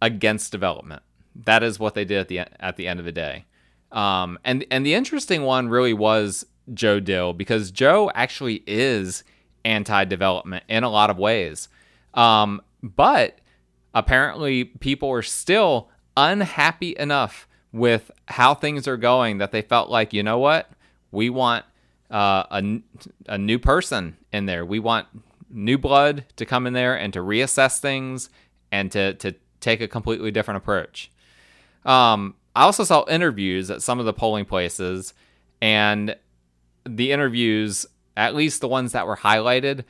against 0.00 0.52
development. 0.52 1.02
That 1.34 1.62
is 1.62 1.80
what 1.80 1.94
they 1.94 2.04
did 2.04 2.18
at 2.18 2.28
the 2.28 2.38
at 2.62 2.76
the 2.76 2.86
end 2.86 3.00
of 3.00 3.06
the 3.06 3.12
day. 3.12 3.46
Um, 3.90 4.38
and 4.44 4.64
and 4.70 4.86
the 4.86 4.94
interesting 4.94 5.42
one 5.42 5.68
really 5.68 5.94
was 5.94 6.46
Joe 6.72 7.00
Dill 7.00 7.32
because 7.32 7.70
Joe 7.70 8.10
actually 8.14 8.62
is 8.66 9.24
anti-development 9.64 10.64
in 10.68 10.84
a 10.84 10.90
lot 10.90 11.08
of 11.10 11.18
ways, 11.18 11.68
um, 12.14 12.60
but 12.82 13.38
apparently 13.94 14.64
people 14.64 15.10
are 15.10 15.22
still 15.22 15.88
unhappy 16.16 16.94
enough 16.98 17.48
with 17.72 18.10
how 18.26 18.54
things 18.54 18.86
are 18.86 18.98
going 18.98 19.38
that 19.38 19.50
they 19.50 19.62
felt 19.62 19.88
like 19.88 20.12
you 20.12 20.22
know 20.22 20.38
what? 20.38 20.70
We 21.10 21.30
want 21.30 21.64
uh, 22.10 22.44
a, 22.50 22.80
a 23.28 23.38
new 23.38 23.58
person 23.58 24.16
in 24.32 24.46
there. 24.46 24.64
We 24.64 24.78
want 24.78 25.06
new 25.52 25.78
blood 25.78 26.24
to 26.36 26.46
come 26.46 26.66
in 26.66 26.72
there 26.72 26.94
and 26.94 27.12
to 27.12 27.20
reassess 27.20 27.78
things 27.78 28.30
and 28.70 28.90
to 28.92 29.14
to 29.14 29.34
take 29.60 29.80
a 29.80 29.86
completely 29.86 30.30
different 30.30 30.56
approach 30.56 31.10
um, 31.84 32.34
I 32.54 32.62
also 32.62 32.84
saw 32.84 33.04
interviews 33.08 33.70
at 33.70 33.82
some 33.82 33.98
of 33.98 34.04
the 34.04 34.12
polling 34.12 34.44
places, 34.44 35.14
and 35.60 36.16
the 36.84 37.12
interviews, 37.12 37.86
at 38.16 38.34
least 38.34 38.60
the 38.60 38.68
ones 38.68 38.92
that 38.92 39.06
were 39.06 39.16
highlighted, 39.16 39.84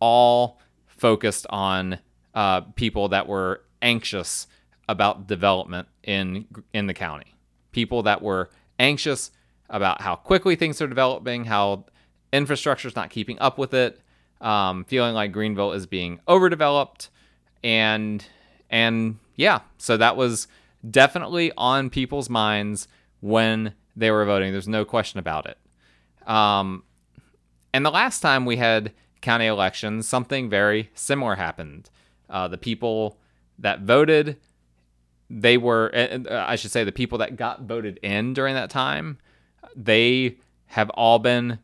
all 0.00 0.60
focused 0.86 1.46
on 1.50 1.98
uh, 2.34 2.62
people 2.62 3.08
that 3.08 3.26
were 3.26 3.62
anxious 3.82 4.46
about 4.88 5.26
development 5.26 5.88
in 6.02 6.46
in 6.72 6.86
the 6.86 6.94
county. 6.94 7.34
People 7.72 8.02
that 8.04 8.22
were 8.22 8.50
anxious 8.78 9.30
about 9.68 10.00
how 10.00 10.16
quickly 10.16 10.56
things 10.56 10.80
are 10.80 10.86
developing, 10.86 11.44
how 11.44 11.84
infrastructure 12.32 12.88
is 12.88 12.96
not 12.96 13.10
keeping 13.10 13.38
up 13.40 13.58
with 13.58 13.74
it, 13.74 14.00
um, 14.40 14.84
feeling 14.84 15.14
like 15.14 15.32
Greenville 15.32 15.72
is 15.72 15.86
being 15.86 16.20
overdeveloped, 16.28 17.10
and 17.62 18.24
and 18.70 19.18
yeah, 19.34 19.60
so 19.78 19.96
that 19.96 20.16
was 20.16 20.48
definitely 20.88 21.52
on 21.56 21.90
people's 21.90 22.30
minds 22.30 22.88
when 23.20 23.74
they 23.94 24.10
were 24.10 24.24
voting. 24.24 24.52
There's 24.52 24.68
no 24.68 24.84
question 24.84 25.18
about 25.18 25.46
it. 25.46 25.58
Um, 26.28 26.82
and 27.72 27.84
the 27.84 27.90
last 27.90 28.20
time 28.20 28.44
we 28.44 28.56
had 28.56 28.92
county 29.20 29.46
elections, 29.46 30.08
something 30.08 30.48
very 30.48 30.90
similar 30.94 31.34
happened. 31.34 31.90
Uh, 32.28 32.48
the 32.48 32.58
people 32.58 33.18
that 33.58 33.80
voted 33.80 34.36
they 35.28 35.56
were, 35.56 35.90
I 36.30 36.56
should 36.56 36.70
say, 36.70 36.84
the 36.84 36.92
people 36.92 37.18
that 37.18 37.36
got 37.36 37.62
voted 37.62 37.98
in 38.02 38.32
during 38.34 38.54
that 38.54 38.70
time, 38.70 39.18
they 39.74 40.36
have 40.66 40.90
all 40.90 41.18
been 41.18 41.58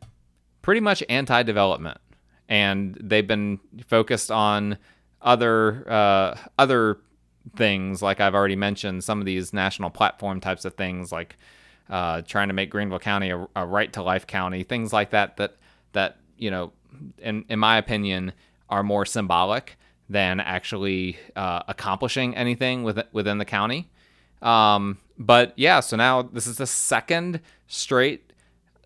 pretty 0.61 0.81
much 0.81 1.03
anti 1.07 1.43
development. 1.43 1.97
And 2.53 2.95
they've 3.01 3.25
been 3.25 3.59
focused 3.87 4.29
on 4.29 4.77
other 5.23 5.89
uh, 5.89 6.37
other 6.59 6.99
things, 7.55 8.01
like 8.03 8.21
I've 8.21 8.35
already 8.35 8.55
mentioned, 8.55 9.03
some 9.03 9.19
of 9.19 9.25
these 9.25 9.53
national 9.53 9.89
platform 9.89 10.39
types 10.39 10.63
of 10.63 10.75
things, 10.75 11.11
like 11.11 11.35
uh, 11.89 12.21
trying 12.21 12.49
to 12.49 12.53
make 12.53 12.69
Greenville 12.69 12.99
County 12.99 13.31
a, 13.31 13.47
a 13.55 13.65
right 13.65 13.91
to 13.93 14.03
life 14.03 14.27
county, 14.27 14.61
things 14.61 14.93
like 14.93 15.09
that. 15.09 15.37
That 15.37 15.57
that 15.93 16.17
you 16.37 16.51
know, 16.51 16.73
in 17.17 17.43
in 17.49 17.57
my 17.57 17.77
opinion, 17.77 18.33
are 18.69 18.83
more 18.83 19.05
symbolic 19.05 19.77
than 20.07 20.39
actually 20.39 21.17
uh, 21.35 21.63
accomplishing 21.67 22.35
anything 22.35 22.83
with, 22.83 23.01
within 23.13 23.39
the 23.39 23.45
county. 23.45 23.89
Um, 24.43 24.99
but 25.17 25.53
yeah, 25.55 25.79
so 25.79 25.97
now 25.97 26.21
this 26.21 26.45
is 26.45 26.57
the 26.57 26.67
second 26.67 27.39
straight 27.67 28.31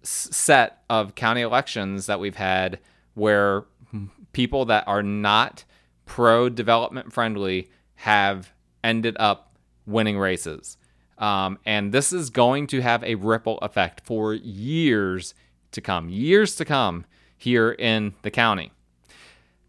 set 0.04 0.84
of 0.90 1.16
county 1.16 1.42
elections 1.42 2.06
that 2.06 2.20
we've 2.20 2.36
had 2.36 2.80
where 3.18 3.66
people 4.32 4.64
that 4.66 4.88
are 4.88 5.04
not 5.04 5.66
pro 6.06 6.48
development 6.50 7.12
friendly 7.12 7.72
have 7.96 8.54
ended 8.84 9.18
up 9.20 9.58
winning 9.86 10.20
races. 10.20 10.78
Um, 11.18 11.58
and 11.66 11.92
this 11.92 12.14
is 12.14 12.30
going 12.30 12.68
to 12.68 12.80
have 12.82 13.04
a 13.04 13.16
ripple 13.16 13.58
effect 13.60 14.02
for 14.02 14.36
years 14.36 15.34
to 15.72 15.82
come, 15.82 16.10
years 16.10 16.56
to 16.58 16.66
come 16.66 17.06
here 17.36 17.72
in 17.72 18.14
the 18.22 18.30
county. 18.30 18.72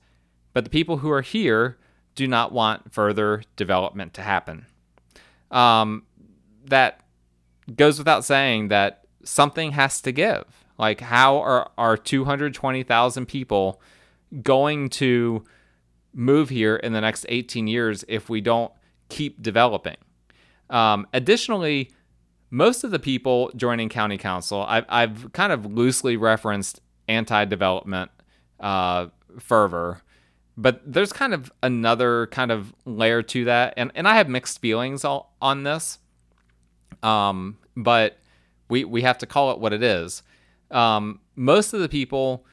But 0.53 0.65
the 0.65 0.69
people 0.69 0.97
who 0.97 1.09
are 1.09 1.21
here 1.21 1.77
do 2.15 2.27
not 2.27 2.51
want 2.51 2.93
further 2.93 3.43
development 3.55 4.13
to 4.15 4.21
happen. 4.21 4.65
Um, 5.51 6.03
that 6.65 7.01
goes 7.75 7.97
without 7.97 8.23
saying 8.25 8.69
that 8.69 9.05
something 9.23 9.71
has 9.71 10.01
to 10.01 10.11
give. 10.11 10.45
Like, 10.77 11.01
how 11.01 11.37
are 11.39 11.71
our 11.77 11.97
220,000 11.97 13.25
people 13.25 13.81
going 14.41 14.89
to 14.89 15.43
move 16.13 16.49
here 16.49 16.75
in 16.77 16.93
the 16.93 17.01
next 17.01 17.25
18 17.29 17.67
years 17.67 18.05
if 18.07 18.29
we 18.29 18.41
don't 18.41 18.71
keep 19.09 19.41
developing? 19.41 19.97
Um, 20.69 21.07
additionally, 21.13 21.91
most 22.49 22.83
of 22.83 22.91
the 22.91 22.99
people 22.99 23.51
joining 23.55 23.89
county 23.89 24.17
council, 24.17 24.65
I've, 24.67 24.85
I've 24.89 25.33
kind 25.33 25.51
of 25.51 25.65
loosely 25.65 26.15
referenced 26.15 26.81
anti 27.07 27.45
development 27.45 28.11
uh, 28.59 29.07
fervor, 29.39 30.01
but 30.59 30.81
there's 30.85 31.13
kind 31.13 31.33
of 31.33 31.49
another 31.63 32.27
kind 32.27 32.51
of 32.51 32.73
layer 32.83 33.23
to 33.23 33.45
that. 33.45 33.73
And, 33.77 33.91
and 33.95 34.05
I 34.05 34.17
have 34.17 34.27
mixed 34.27 34.59
feelings 34.59 35.05
all, 35.05 35.33
on 35.41 35.63
this, 35.63 35.99
um, 37.01 37.57
but 37.77 38.17
we, 38.67 38.83
we 38.83 39.01
have 39.03 39.17
to 39.19 39.25
call 39.25 39.51
it 39.51 39.59
what 39.59 39.71
it 39.71 39.81
is. 39.81 40.21
Um, 40.69 41.21
most 41.37 41.73
of 41.73 41.79
the 41.79 41.87
people 41.87 42.45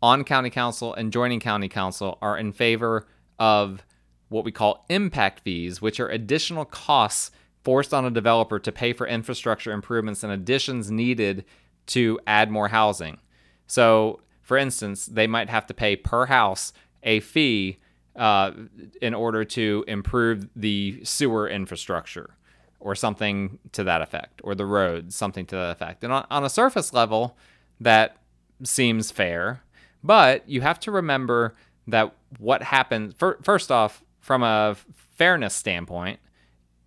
on 0.00 0.22
county 0.22 0.50
council 0.50 0.94
and 0.94 1.12
joining 1.12 1.40
county 1.40 1.68
council 1.68 2.16
are 2.22 2.38
in 2.38 2.52
favor 2.52 3.08
of 3.40 3.84
what 4.28 4.44
we 4.44 4.52
call 4.52 4.86
impact 4.88 5.40
fees, 5.40 5.82
which 5.82 5.98
are 5.98 6.08
additional 6.08 6.64
costs 6.64 7.32
forced 7.64 7.92
on 7.92 8.04
a 8.04 8.10
developer 8.10 8.60
to 8.60 8.70
pay 8.70 8.92
for 8.92 9.04
infrastructure 9.04 9.72
improvements 9.72 10.22
and 10.22 10.32
additions 10.32 10.92
needed 10.92 11.44
to 11.86 12.20
add 12.24 12.52
more 12.52 12.68
housing. 12.68 13.18
So, 13.66 14.20
for 14.42 14.56
instance, 14.56 15.06
they 15.06 15.26
might 15.26 15.50
have 15.50 15.66
to 15.66 15.74
pay 15.74 15.96
per 15.96 16.26
house 16.26 16.72
a 17.02 17.20
fee 17.20 17.78
uh, 18.16 18.52
in 19.00 19.14
order 19.14 19.44
to 19.44 19.84
improve 19.88 20.48
the 20.54 21.00
sewer 21.04 21.48
infrastructure 21.48 22.36
or 22.80 22.94
something 22.94 23.58
to 23.70 23.84
that 23.84 24.02
effect, 24.02 24.40
or 24.42 24.56
the 24.56 24.66
roads, 24.66 25.14
something 25.14 25.46
to 25.46 25.54
that 25.54 25.70
effect. 25.70 26.02
And 26.02 26.12
on, 26.12 26.26
on 26.30 26.44
a 26.44 26.50
surface 26.50 26.92
level, 26.92 27.36
that 27.80 28.16
seems 28.64 29.12
fair, 29.12 29.62
but 30.02 30.48
you 30.48 30.62
have 30.62 30.80
to 30.80 30.90
remember 30.90 31.54
that 31.86 32.12
what 32.38 32.62
happens, 32.62 33.14
first 33.42 33.70
off, 33.70 34.02
from 34.18 34.42
a 34.42 34.76
fairness 34.94 35.54
standpoint, 35.54 36.18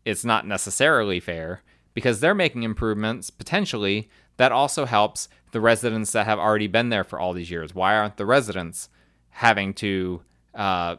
it's 0.04 0.26
not 0.26 0.46
necessarily 0.46 1.20
fair 1.20 1.62
because 1.94 2.20
they're 2.20 2.36
making 2.36 2.64
improvements 2.64 3.30
potentially 3.30 4.10
that 4.38 4.52
also 4.52 4.86
helps 4.86 5.30
the 5.52 5.62
residents 5.62 6.12
that 6.12 6.26
have 6.26 6.40
already 6.40 6.68
been 6.68 6.90
there 6.90 7.06
for 7.06 7.20
all 7.20 7.34
these 7.34 7.50
years. 7.50 7.74
Why 7.74 7.96
aren't 7.96 8.18
the 8.18 8.26
residents 8.26 8.90
having 9.36 9.74
to 9.74 10.22
uh, 10.54 10.96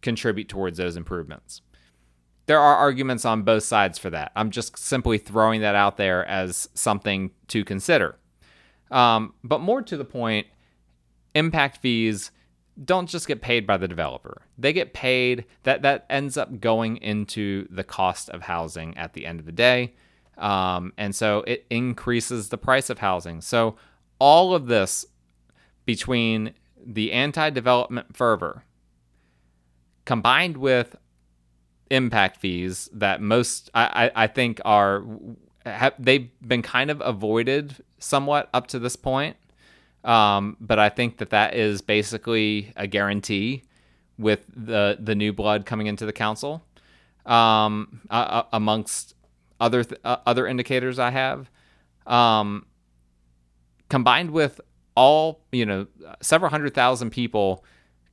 contribute 0.00 0.48
towards 0.48 0.78
those 0.78 0.96
improvements? 0.96 1.60
There 2.46 2.60
are 2.60 2.76
arguments 2.76 3.24
on 3.24 3.42
both 3.42 3.64
sides 3.64 3.98
for 3.98 4.10
that. 4.10 4.30
I'm 4.36 4.50
just 4.50 4.78
simply 4.78 5.18
throwing 5.18 5.60
that 5.62 5.74
out 5.74 5.96
there 5.96 6.24
as 6.26 6.68
something 6.74 7.32
to 7.48 7.64
consider. 7.64 8.16
Um, 8.92 9.34
but 9.42 9.60
more 9.60 9.82
to 9.82 9.96
the 9.96 10.04
point, 10.04 10.46
impact 11.34 11.78
fees 11.78 12.30
don't 12.84 13.08
just 13.08 13.26
get 13.26 13.42
paid 13.42 13.66
by 13.66 13.76
the 13.76 13.88
developer. 13.88 14.42
They 14.56 14.72
get 14.72 14.94
paid 14.94 15.44
that 15.64 15.82
that 15.82 16.06
ends 16.08 16.36
up 16.36 16.60
going 16.60 16.98
into 16.98 17.66
the 17.70 17.82
cost 17.82 18.30
of 18.30 18.42
housing 18.42 18.96
at 18.96 19.14
the 19.14 19.26
end 19.26 19.40
of 19.40 19.46
the 19.46 19.52
day. 19.52 19.94
Um, 20.36 20.92
and 20.96 21.12
so 21.12 21.42
it 21.48 21.66
increases 21.70 22.50
the 22.50 22.56
price 22.56 22.88
of 22.88 23.00
housing. 23.00 23.40
So 23.40 23.74
all 24.20 24.54
of 24.54 24.68
this 24.68 25.04
between 25.84 26.54
the 26.84 27.12
anti-development 27.12 28.16
fervor 28.16 28.64
combined 30.04 30.56
with 30.56 30.96
impact 31.90 32.38
fees 32.38 32.88
that 32.92 33.20
most 33.20 33.70
I, 33.74 34.10
I, 34.14 34.24
I 34.24 34.26
think 34.26 34.60
are 34.64 35.04
have, 35.64 35.94
they've 35.98 36.30
been 36.46 36.62
kind 36.62 36.90
of 36.90 37.00
avoided 37.04 37.76
somewhat 37.98 38.48
up 38.54 38.66
to 38.68 38.78
this 38.78 38.96
point. 38.96 39.36
Um, 40.04 40.56
but 40.60 40.78
I 40.78 40.88
think 40.88 41.18
that 41.18 41.30
that 41.30 41.54
is 41.54 41.82
basically 41.82 42.72
a 42.76 42.86
guarantee 42.86 43.64
with 44.16 44.44
the 44.54 44.96
the 44.98 45.14
new 45.14 45.32
blood 45.32 45.66
coming 45.66 45.86
into 45.86 46.06
the 46.06 46.12
council, 46.12 46.64
um, 47.26 48.00
uh, 48.08 48.44
amongst 48.52 49.14
other 49.60 49.84
th- 49.84 50.00
uh, 50.04 50.18
other 50.24 50.46
indicators 50.46 50.98
I 50.98 51.10
have, 51.10 51.50
um, 52.06 52.66
combined 53.88 54.30
with 54.30 54.60
all 54.98 55.40
you 55.52 55.64
know 55.64 55.86
several 56.20 56.50
hundred 56.50 56.74
thousand 56.74 57.10
people 57.10 57.64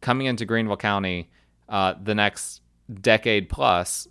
coming 0.02 0.28
into 0.28 0.45
Greenville 0.45 0.78
County 0.78 1.32
uh, 1.67 1.95
the 2.02 2.13
next 2.13 2.62
decade 3.02 3.50
plus. 3.50 4.08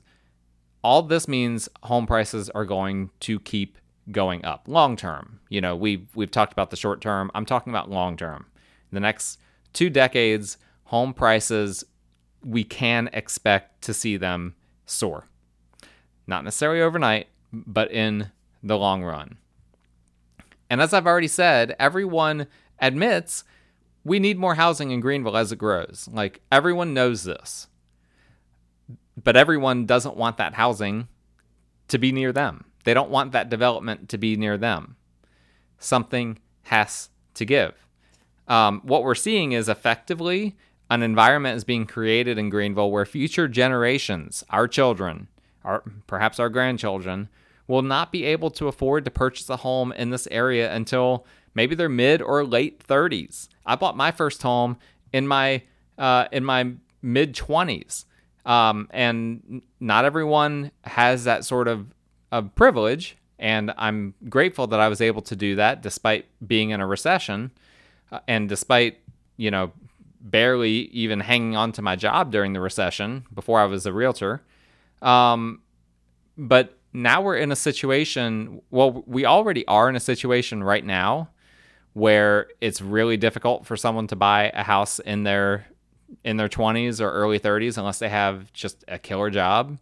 All 0.82 1.02
this 1.02 1.28
means 1.28 1.68
home 1.84 2.06
prices 2.06 2.50
are 2.50 2.64
going 2.64 3.10
to 3.20 3.38
keep 3.38 3.78
going 4.10 4.44
up 4.44 4.64
long 4.66 4.96
term. 4.96 5.38
You 5.48 5.60
know, 5.60 5.76
we've 5.76 6.08
we've 6.16 6.32
talked 6.32 6.52
about 6.52 6.70
the 6.70 6.76
short 6.76 7.00
term. 7.00 7.30
I'm 7.32 7.46
talking 7.46 7.72
about 7.72 7.90
long 7.90 8.16
term. 8.16 8.46
The 8.90 9.00
next 9.00 9.38
two 9.72 9.88
decades, 9.88 10.58
home 10.84 11.14
prices 11.14 11.84
we 12.44 12.64
can 12.64 13.08
expect 13.12 13.82
to 13.82 13.94
see 13.94 14.16
them 14.16 14.56
soar. 14.84 15.28
Not 16.26 16.42
necessarily 16.42 16.82
overnight, 16.82 17.28
but 17.52 17.90
in 17.92 18.32
the 18.64 18.76
long 18.76 19.04
run. 19.04 19.38
And 20.68 20.82
as 20.82 20.92
I've 20.92 21.06
already 21.06 21.28
said, 21.28 21.76
everyone 21.78 22.46
admits 22.80 23.44
we 24.04 24.18
need 24.18 24.38
more 24.38 24.54
housing 24.54 24.90
in 24.90 25.00
Greenville 25.00 25.37
as 25.37 25.52
it 25.52 25.56
grows. 25.56 26.08
Like 26.12 26.40
everyone 26.52 26.94
knows 26.94 27.24
this. 27.24 27.68
But 29.22 29.37
everyone 29.37 29.87
doesn't 29.87 30.16
want 30.16 30.37
that 30.38 30.54
housing 30.54 31.08
to 31.88 31.98
be 31.98 32.12
near 32.12 32.32
them. 32.32 32.64
They 32.84 32.94
don't 32.94 33.10
want 33.10 33.32
that 33.32 33.48
development 33.48 34.08
to 34.10 34.18
be 34.18 34.37
near 34.37 34.58
them. 34.58 34.96
Something 35.78 36.38
has 36.64 37.08
to 37.34 37.44
give. 37.44 37.87
Um, 38.46 38.80
what 38.84 39.04
we're 39.04 39.14
seeing 39.14 39.52
is 39.52 39.68
effectively 39.68 40.56
an 40.90 41.02
environment 41.02 41.56
is 41.56 41.64
being 41.64 41.87
created 41.87 42.37
in 42.37 42.50
Greenville 42.50 42.90
where 42.90 43.06
future 43.06 43.48
generations, 43.48 44.44
our 44.50 44.68
children, 44.68 45.28
our 45.64 45.82
perhaps 46.06 46.38
our 46.38 46.50
grandchildren, 46.50 47.28
will 47.66 47.82
not 47.82 48.12
be 48.12 48.24
able 48.24 48.50
to 48.50 48.68
afford 48.68 49.04
to 49.04 49.10
purchase 49.10 49.48
a 49.48 49.56
home 49.56 49.92
in 49.92 50.10
this 50.10 50.28
area 50.30 50.72
until 50.74 51.24
maybe 51.54 51.74
they're 51.74 51.88
mid 51.88 52.20
or 52.20 52.44
late 52.44 52.84
30s. 52.86 53.48
I 53.64 53.76
bought 53.76 53.96
my 53.96 54.10
first 54.10 54.42
home 54.42 54.76
in 55.12 55.26
my 55.26 55.62
uh, 55.96 56.26
in 56.32 56.44
my 56.44 56.72
mid 57.02 57.34
20s, 57.34 58.04
um, 58.44 58.88
and 58.90 59.62
not 59.80 60.04
everyone 60.04 60.72
has 60.82 61.24
that 61.24 61.44
sort 61.44 61.68
of 61.68 61.86
a 62.32 62.42
privilege, 62.42 63.16
and 63.38 63.72
I'm 63.78 64.14
grateful 64.28 64.66
that 64.68 64.80
I 64.80 64.88
was 64.88 65.00
able 65.00 65.22
to 65.22 65.36
do 65.36 65.56
that 65.56 65.82
despite 65.82 66.26
being 66.44 66.70
in 66.70 66.80
a 66.80 66.86
recession 66.86 67.52
uh, 68.10 68.20
and 68.26 68.48
despite, 68.48 68.98
you 69.36 69.50
know, 69.50 69.72
barely 70.20 70.86
even 70.86 71.20
hanging 71.20 71.54
on 71.54 71.72
to 71.72 71.82
my 71.82 71.96
job 71.96 72.32
during 72.32 72.54
the 72.54 72.60
recession 72.60 73.24
before 73.34 73.60
I 73.60 73.66
was 73.66 73.86
a 73.86 73.92
realtor. 73.92 74.42
Um, 75.02 75.60
but 76.38 76.78
now 76.92 77.20
we're 77.20 77.36
in 77.36 77.52
a 77.52 77.56
situation, 77.56 78.62
well, 78.70 79.04
we 79.06 79.26
already 79.26 79.66
are 79.66 79.88
in 79.88 79.96
a 79.96 80.00
situation 80.00 80.62
right 80.62 80.84
now 80.84 81.28
where 81.94 82.48
it's 82.61 82.80
really 82.80 83.16
difficult 83.16 83.64
for 83.64 83.76
someone 83.76 84.07
to 84.09 84.16
buy 84.16 84.50
a 84.54 84.62
house 84.62 84.98
in 84.98 85.22
their 85.22 85.66
in 86.22 86.37
their 86.37 86.48
20s 86.48 87.00
or 87.00 87.11
early 87.11 87.40
30s 87.40 87.78
unless 87.78 87.98
they 87.98 88.09
have 88.09 88.52
just 88.52 88.85
a 88.87 88.98
killer 88.98 89.30
job, 89.30 89.78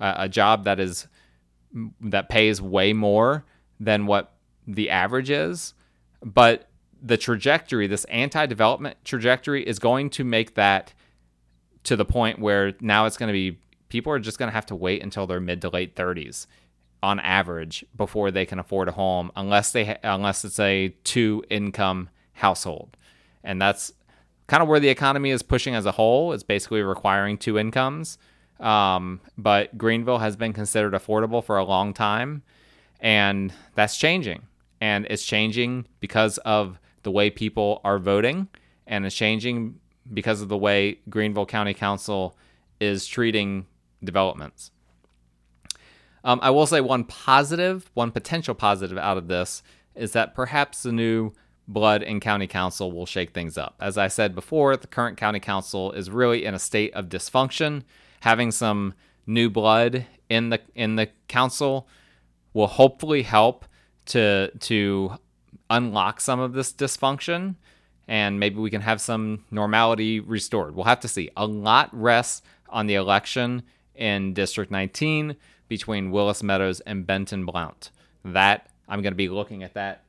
uh, 0.00 0.14
a 0.18 0.28
job 0.28 0.64
that 0.64 0.80
is 0.80 1.06
that 2.00 2.28
pays 2.28 2.60
way 2.60 2.92
more 2.92 3.44
than 3.80 4.06
what 4.06 4.34
the 4.66 4.90
average 4.90 5.30
is. 5.30 5.74
But 6.22 6.68
the 7.02 7.16
trajectory, 7.16 7.86
this 7.86 8.04
anti-development 8.04 8.98
trajectory, 9.04 9.66
is 9.66 9.78
going 9.78 10.10
to 10.10 10.24
make 10.24 10.54
that 10.54 10.92
to 11.84 11.96
the 11.96 12.04
point 12.04 12.38
where 12.38 12.74
now 12.80 13.06
it's 13.06 13.16
going 13.16 13.28
to 13.28 13.32
be 13.32 13.58
people 13.88 14.12
are 14.12 14.18
just 14.18 14.38
going 14.38 14.48
to 14.48 14.54
have 14.54 14.66
to 14.66 14.74
wait 14.74 15.02
until 15.02 15.26
their 15.26 15.40
mid 15.40 15.60
to 15.60 15.68
late 15.68 15.94
30s 15.96 16.46
on 17.02 17.18
average 17.20 17.84
before 17.96 18.30
they 18.30 18.46
can 18.46 18.58
afford 18.58 18.88
a 18.88 18.92
home 18.92 19.32
unless 19.34 19.72
they 19.72 19.98
unless 20.02 20.44
it's 20.44 20.60
a 20.60 20.94
two 21.04 21.44
income 21.50 22.08
household. 22.34 22.96
And 23.42 23.60
that's 23.60 23.92
kind 24.46 24.62
of 24.62 24.68
where 24.68 24.80
the 24.80 24.88
economy 24.88 25.30
is 25.30 25.42
pushing 25.42 25.74
as 25.74 25.86
a 25.86 25.92
whole. 25.92 26.32
It's 26.32 26.42
basically 26.42 26.82
requiring 26.82 27.38
two 27.38 27.58
incomes. 27.58 28.18
Um, 28.60 29.20
but 29.36 29.76
greenville 29.76 30.18
has 30.18 30.36
been 30.36 30.52
considered 30.52 30.92
affordable 30.92 31.42
for 31.42 31.58
a 31.58 31.64
long 31.64 31.92
time 31.92 32.42
and 33.00 33.52
that's 33.74 33.96
changing. 33.96 34.42
And 34.80 35.06
it's 35.10 35.24
changing 35.24 35.86
because 35.98 36.38
of 36.38 36.78
the 37.02 37.10
way 37.10 37.30
people 37.30 37.80
are 37.82 37.98
voting 37.98 38.48
and 38.86 39.04
it's 39.04 39.16
changing 39.16 39.80
because 40.12 40.40
of 40.40 40.48
the 40.48 40.56
way 40.56 40.98
greenville 41.08 41.46
county 41.46 41.74
council 41.74 42.36
is 42.80 43.06
treating 43.06 43.66
developments 44.04 44.70
um, 46.24 46.38
I 46.42 46.50
will 46.50 46.66
say 46.66 46.80
one 46.80 47.04
positive, 47.04 47.90
one 47.94 48.10
potential 48.10 48.54
positive 48.54 48.98
out 48.98 49.16
of 49.16 49.28
this 49.28 49.62
is 49.94 50.12
that 50.12 50.34
perhaps 50.34 50.82
the 50.82 50.92
new 50.92 51.32
blood 51.68 52.02
in 52.02 52.20
county 52.20 52.46
council 52.46 52.92
will 52.92 53.06
shake 53.06 53.32
things 53.32 53.56
up. 53.56 53.76
As 53.80 53.98
I 53.98 54.08
said 54.08 54.34
before, 54.34 54.76
the 54.76 54.86
current 54.86 55.16
county 55.16 55.40
council 55.40 55.92
is 55.92 56.10
really 56.10 56.44
in 56.44 56.54
a 56.54 56.58
state 56.58 56.92
of 56.94 57.08
dysfunction. 57.08 57.82
Having 58.20 58.52
some 58.52 58.94
new 59.26 59.50
blood 59.50 60.06
in 60.28 60.50
the 60.50 60.60
in 60.74 60.96
the 60.96 61.08
council 61.28 61.88
will 62.52 62.66
hopefully 62.66 63.22
help 63.22 63.64
to 64.06 64.50
to 64.60 65.12
unlock 65.70 66.20
some 66.20 66.40
of 66.40 66.52
this 66.52 66.72
dysfunction 66.72 67.54
and 68.08 68.40
maybe 68.40 68.56
we 68.56 68.70
can 68.70 68.80
have 68.80 69.00
some 69.00 69.44
normality 69.50 70.20
restored. 70.20 70.74
We'll 70.74 70.84
have 70.84 71.00
to 71.00 71.08
see. 71.08 71.30
A 71.36 71.46
lot 71.46 71.88
rests 71.92 72.42
on 72.68 72.86
the 72.86 72.94
election 72.94 73.62
in 73.94 74.34
District 74.34 74.70
19 74.70 75.36
between 75.68 76.10
Willis 76.10 76.42
Meadows 76.42 76.80
and 76.80 77.06
Benton 77.06 77.44
Blount. 77.44 77.90
That 78.24 78.68
I'm 78.88 79.02
going 79.02 79.12
to 79.12 79.16
be 79.16 79.28
looking 79.28 79.62
at 79.62 79.74
that 79.74 80.04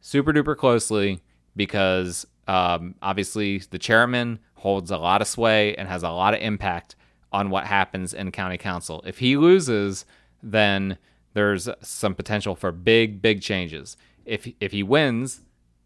super 0.00 0.32
duper 0.32 0.56
closely 0.56 1.20
because 1.56 2.26
um, 2.46 2.94
obviously 3.00 3.58
the 3.58 3.78
chairman 3.78 4.38
holds 4.54 4.90
a 4.90 4.98
lot 4.98 5.20
of 5.20 5.28
sway 5.28 5.74
and 5.76 5.88
has 5.88 6.02
a 6.02 6.10
lot 6.10 6.34
of 6.34 6.40
impact 6.40 6.96
on 7.32 7.50
what 7.50 7.66
happens 7.66 8.14
in 8.14 8.30
county 8.30 8.58
council. 8.58 9.02
If 9.06 9.18
he 9.18 9.36
loses, 9.36 10.04
then 10.42 10.98
there's 11.32 11.68
some 11.82 12.14
potential 12.14 12.54
for 12.54 12.72
big, 12.72 13.20
big 13.20 13.42
changes. 13.42 13.96
If 14.24 14.48
if 14.60 14.72
he 14.72 14.82
wins, 14.82 15.40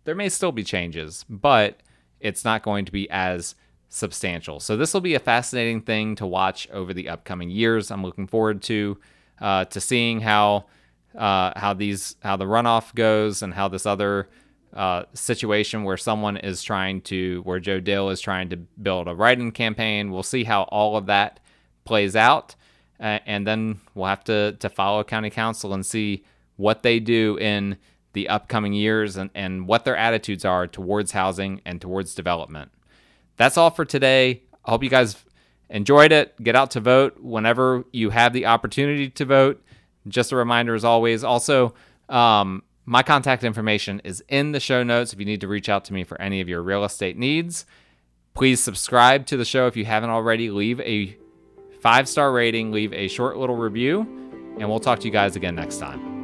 there 0.05 0.15
may 0.15 0.29
still 0.29 0.53
be 0.53 0.63
changes, 0.63 1.25
but 1.29 1.81
it's 2.21 2.45
not 2.45 2.63
going 2.63 2.85
to 2.85 2.93
be 2.93 3.09
as 3.11 3.55
substantial. 3.89 4.61
So 4.61 4.77
this 4.77 4.93
will 4.93 5.01
be 5.01 5.15
a 5.15 5.21
fascinating 5.21 5.81
thing 5.81 6.15
to 6.17 6.27
watch 6.27 6.69
over 6.71 6.93
the 6.93 7.09
upcoming 7.09 7.51
years. 7.51 7.91
I'm 7.91 8.03
looking 8.03 8.27
forward 8.27 8.63
to 8.63 8.99
uh, 9.41 9.65
to 9.67 9.81
seeing 9.81 10.21
how 10.21 10.67
uh, 11.17 11.53
how 11.57 11.75
these 11.75 12.17
how 12.23 12.37
the 12.37 12.45
runoff 12.45 12.95
goes 12.95 13.43
and 13.43 13.55
how 13.55 13.69
this 13.69 13.87
other 13.87 14.29
uh, 14.75 15.05
situation 15.15 15.85
where 15.85 15.97
someone 15.97 16.37
is 16.37 16.63
trying 16.63 17.01
to 17.03 17.41
where 17.45 17.61
Joe 17.61 17.81
Dill 17.81 18.11
is 18.11 18.21
trying 18.21 18.51
to 18.51 18.57
build 18.57 19.09
a 19.09 19.15
write-in 19.15 19.53
campaign. 19.53 20.11
We'll 20.13 20.23
see 20.23 20.45
how 20.45 20.63
all 20.65 20.97
of 20.97 21.07
that 21.07 21.41
plays 21.85 22.15
out, 22.15 22.55
and 23.01 23.47
then 23.47 23.81
we'll 23.95 24.07
have 24.07 24.25
to 24.25 24.53
to 24.53 24.69
follow 24.69 25.03
county 25.03 25.31
council 25.31 25.73
and 25.73 25.85
see 25.85 26.25
what 26.57 26.83
they 26.83 27.01
do 27.01 27.39
in 27.39 27.79
the 28.13 28.29
upcoming 28.29 28.73
years 28.73 29.17
and, 29.17 29.31
and 29.35 29.69
what 29.69 29.85
their 29.85 29.97
attitudes 29.97 30.45
are 30.45 30.67
towards 30.67 31.13
housing 31.13 31.61
and 31.65 31.81
towards 31.81 32.15
development 32.15 32.73
that's 33.39 33.57
all 33.57 33.71
for 33.71 33.87
today. 33.87 34.43
I 34.65 34.71
hope 34.71 34.85
you 34.85 34.91
guys 34.91 35.17
enjoyed 35.71 36.13
it. 36.13 36.41
Get 36.43 36.55
out 36.55 36.73
to 36.73 36.81
vote 36.81 37.19
whenever 37.21 37.85
you 37.93 38.11
have 38.11 38.35
the 38.35 38.47
opportunity 38.47 39.09
to 39.11 39.25
vote. 39.25 39.65
Just 40.07 40.33
a 40.33 40.37
reminder, 40.37 40.75
as 40.75 40.85
always, 40.85 41.25
also, 41.25 41.75
um, 42.09 42.63
my 42.85 43.03
contact 43.03 43.45
information 43.45 44.01
is 44.05 44.23
in 44.29 44.53
the 44.53 44.61
show 44.61 44.83
notes 44.83 45.13
if 45.13 45.19
you 45.19 45.27
need 45.27 45.43
to 45.43 45.49
reach 45.49 45.69
out 45.69 45.85
to 45.87 45.93
me 45.93 46.05
for 46.05 46.21
any 46.21 46.41
of 46.41 46.49
your 46.49 46.63
real 46.63 46.85
estate 46.85 47.17
needs. 47.17 47.67
Please 48.35 48.61
subscribe 48.61 49.27
to 49.27 49.37
the 49.37 49.45
show 49.45 49.67
if 49.67 49.77
you 49.77 49.85
haven't 49.85 50.11
already. 50.11 50.51
Leave 50.51 50.81
a 50.81 51.17
five 51.81 52.09
star 52.09 52.33
rating, 52.33 52.73
leave 52.73 52.93
a 52.93 53.09
short 53.09 53.37
little 53.37 53.57
review, 53.57 54.01
and 54.59 54.69
we'll 54.69 54.81
talk 54.81 55.01
to 55.01 55.07
you 55.07 55.13
guys 55.13 55.37
again 55.37 55.55
next 55.55 55.79
time. 55.79 56.18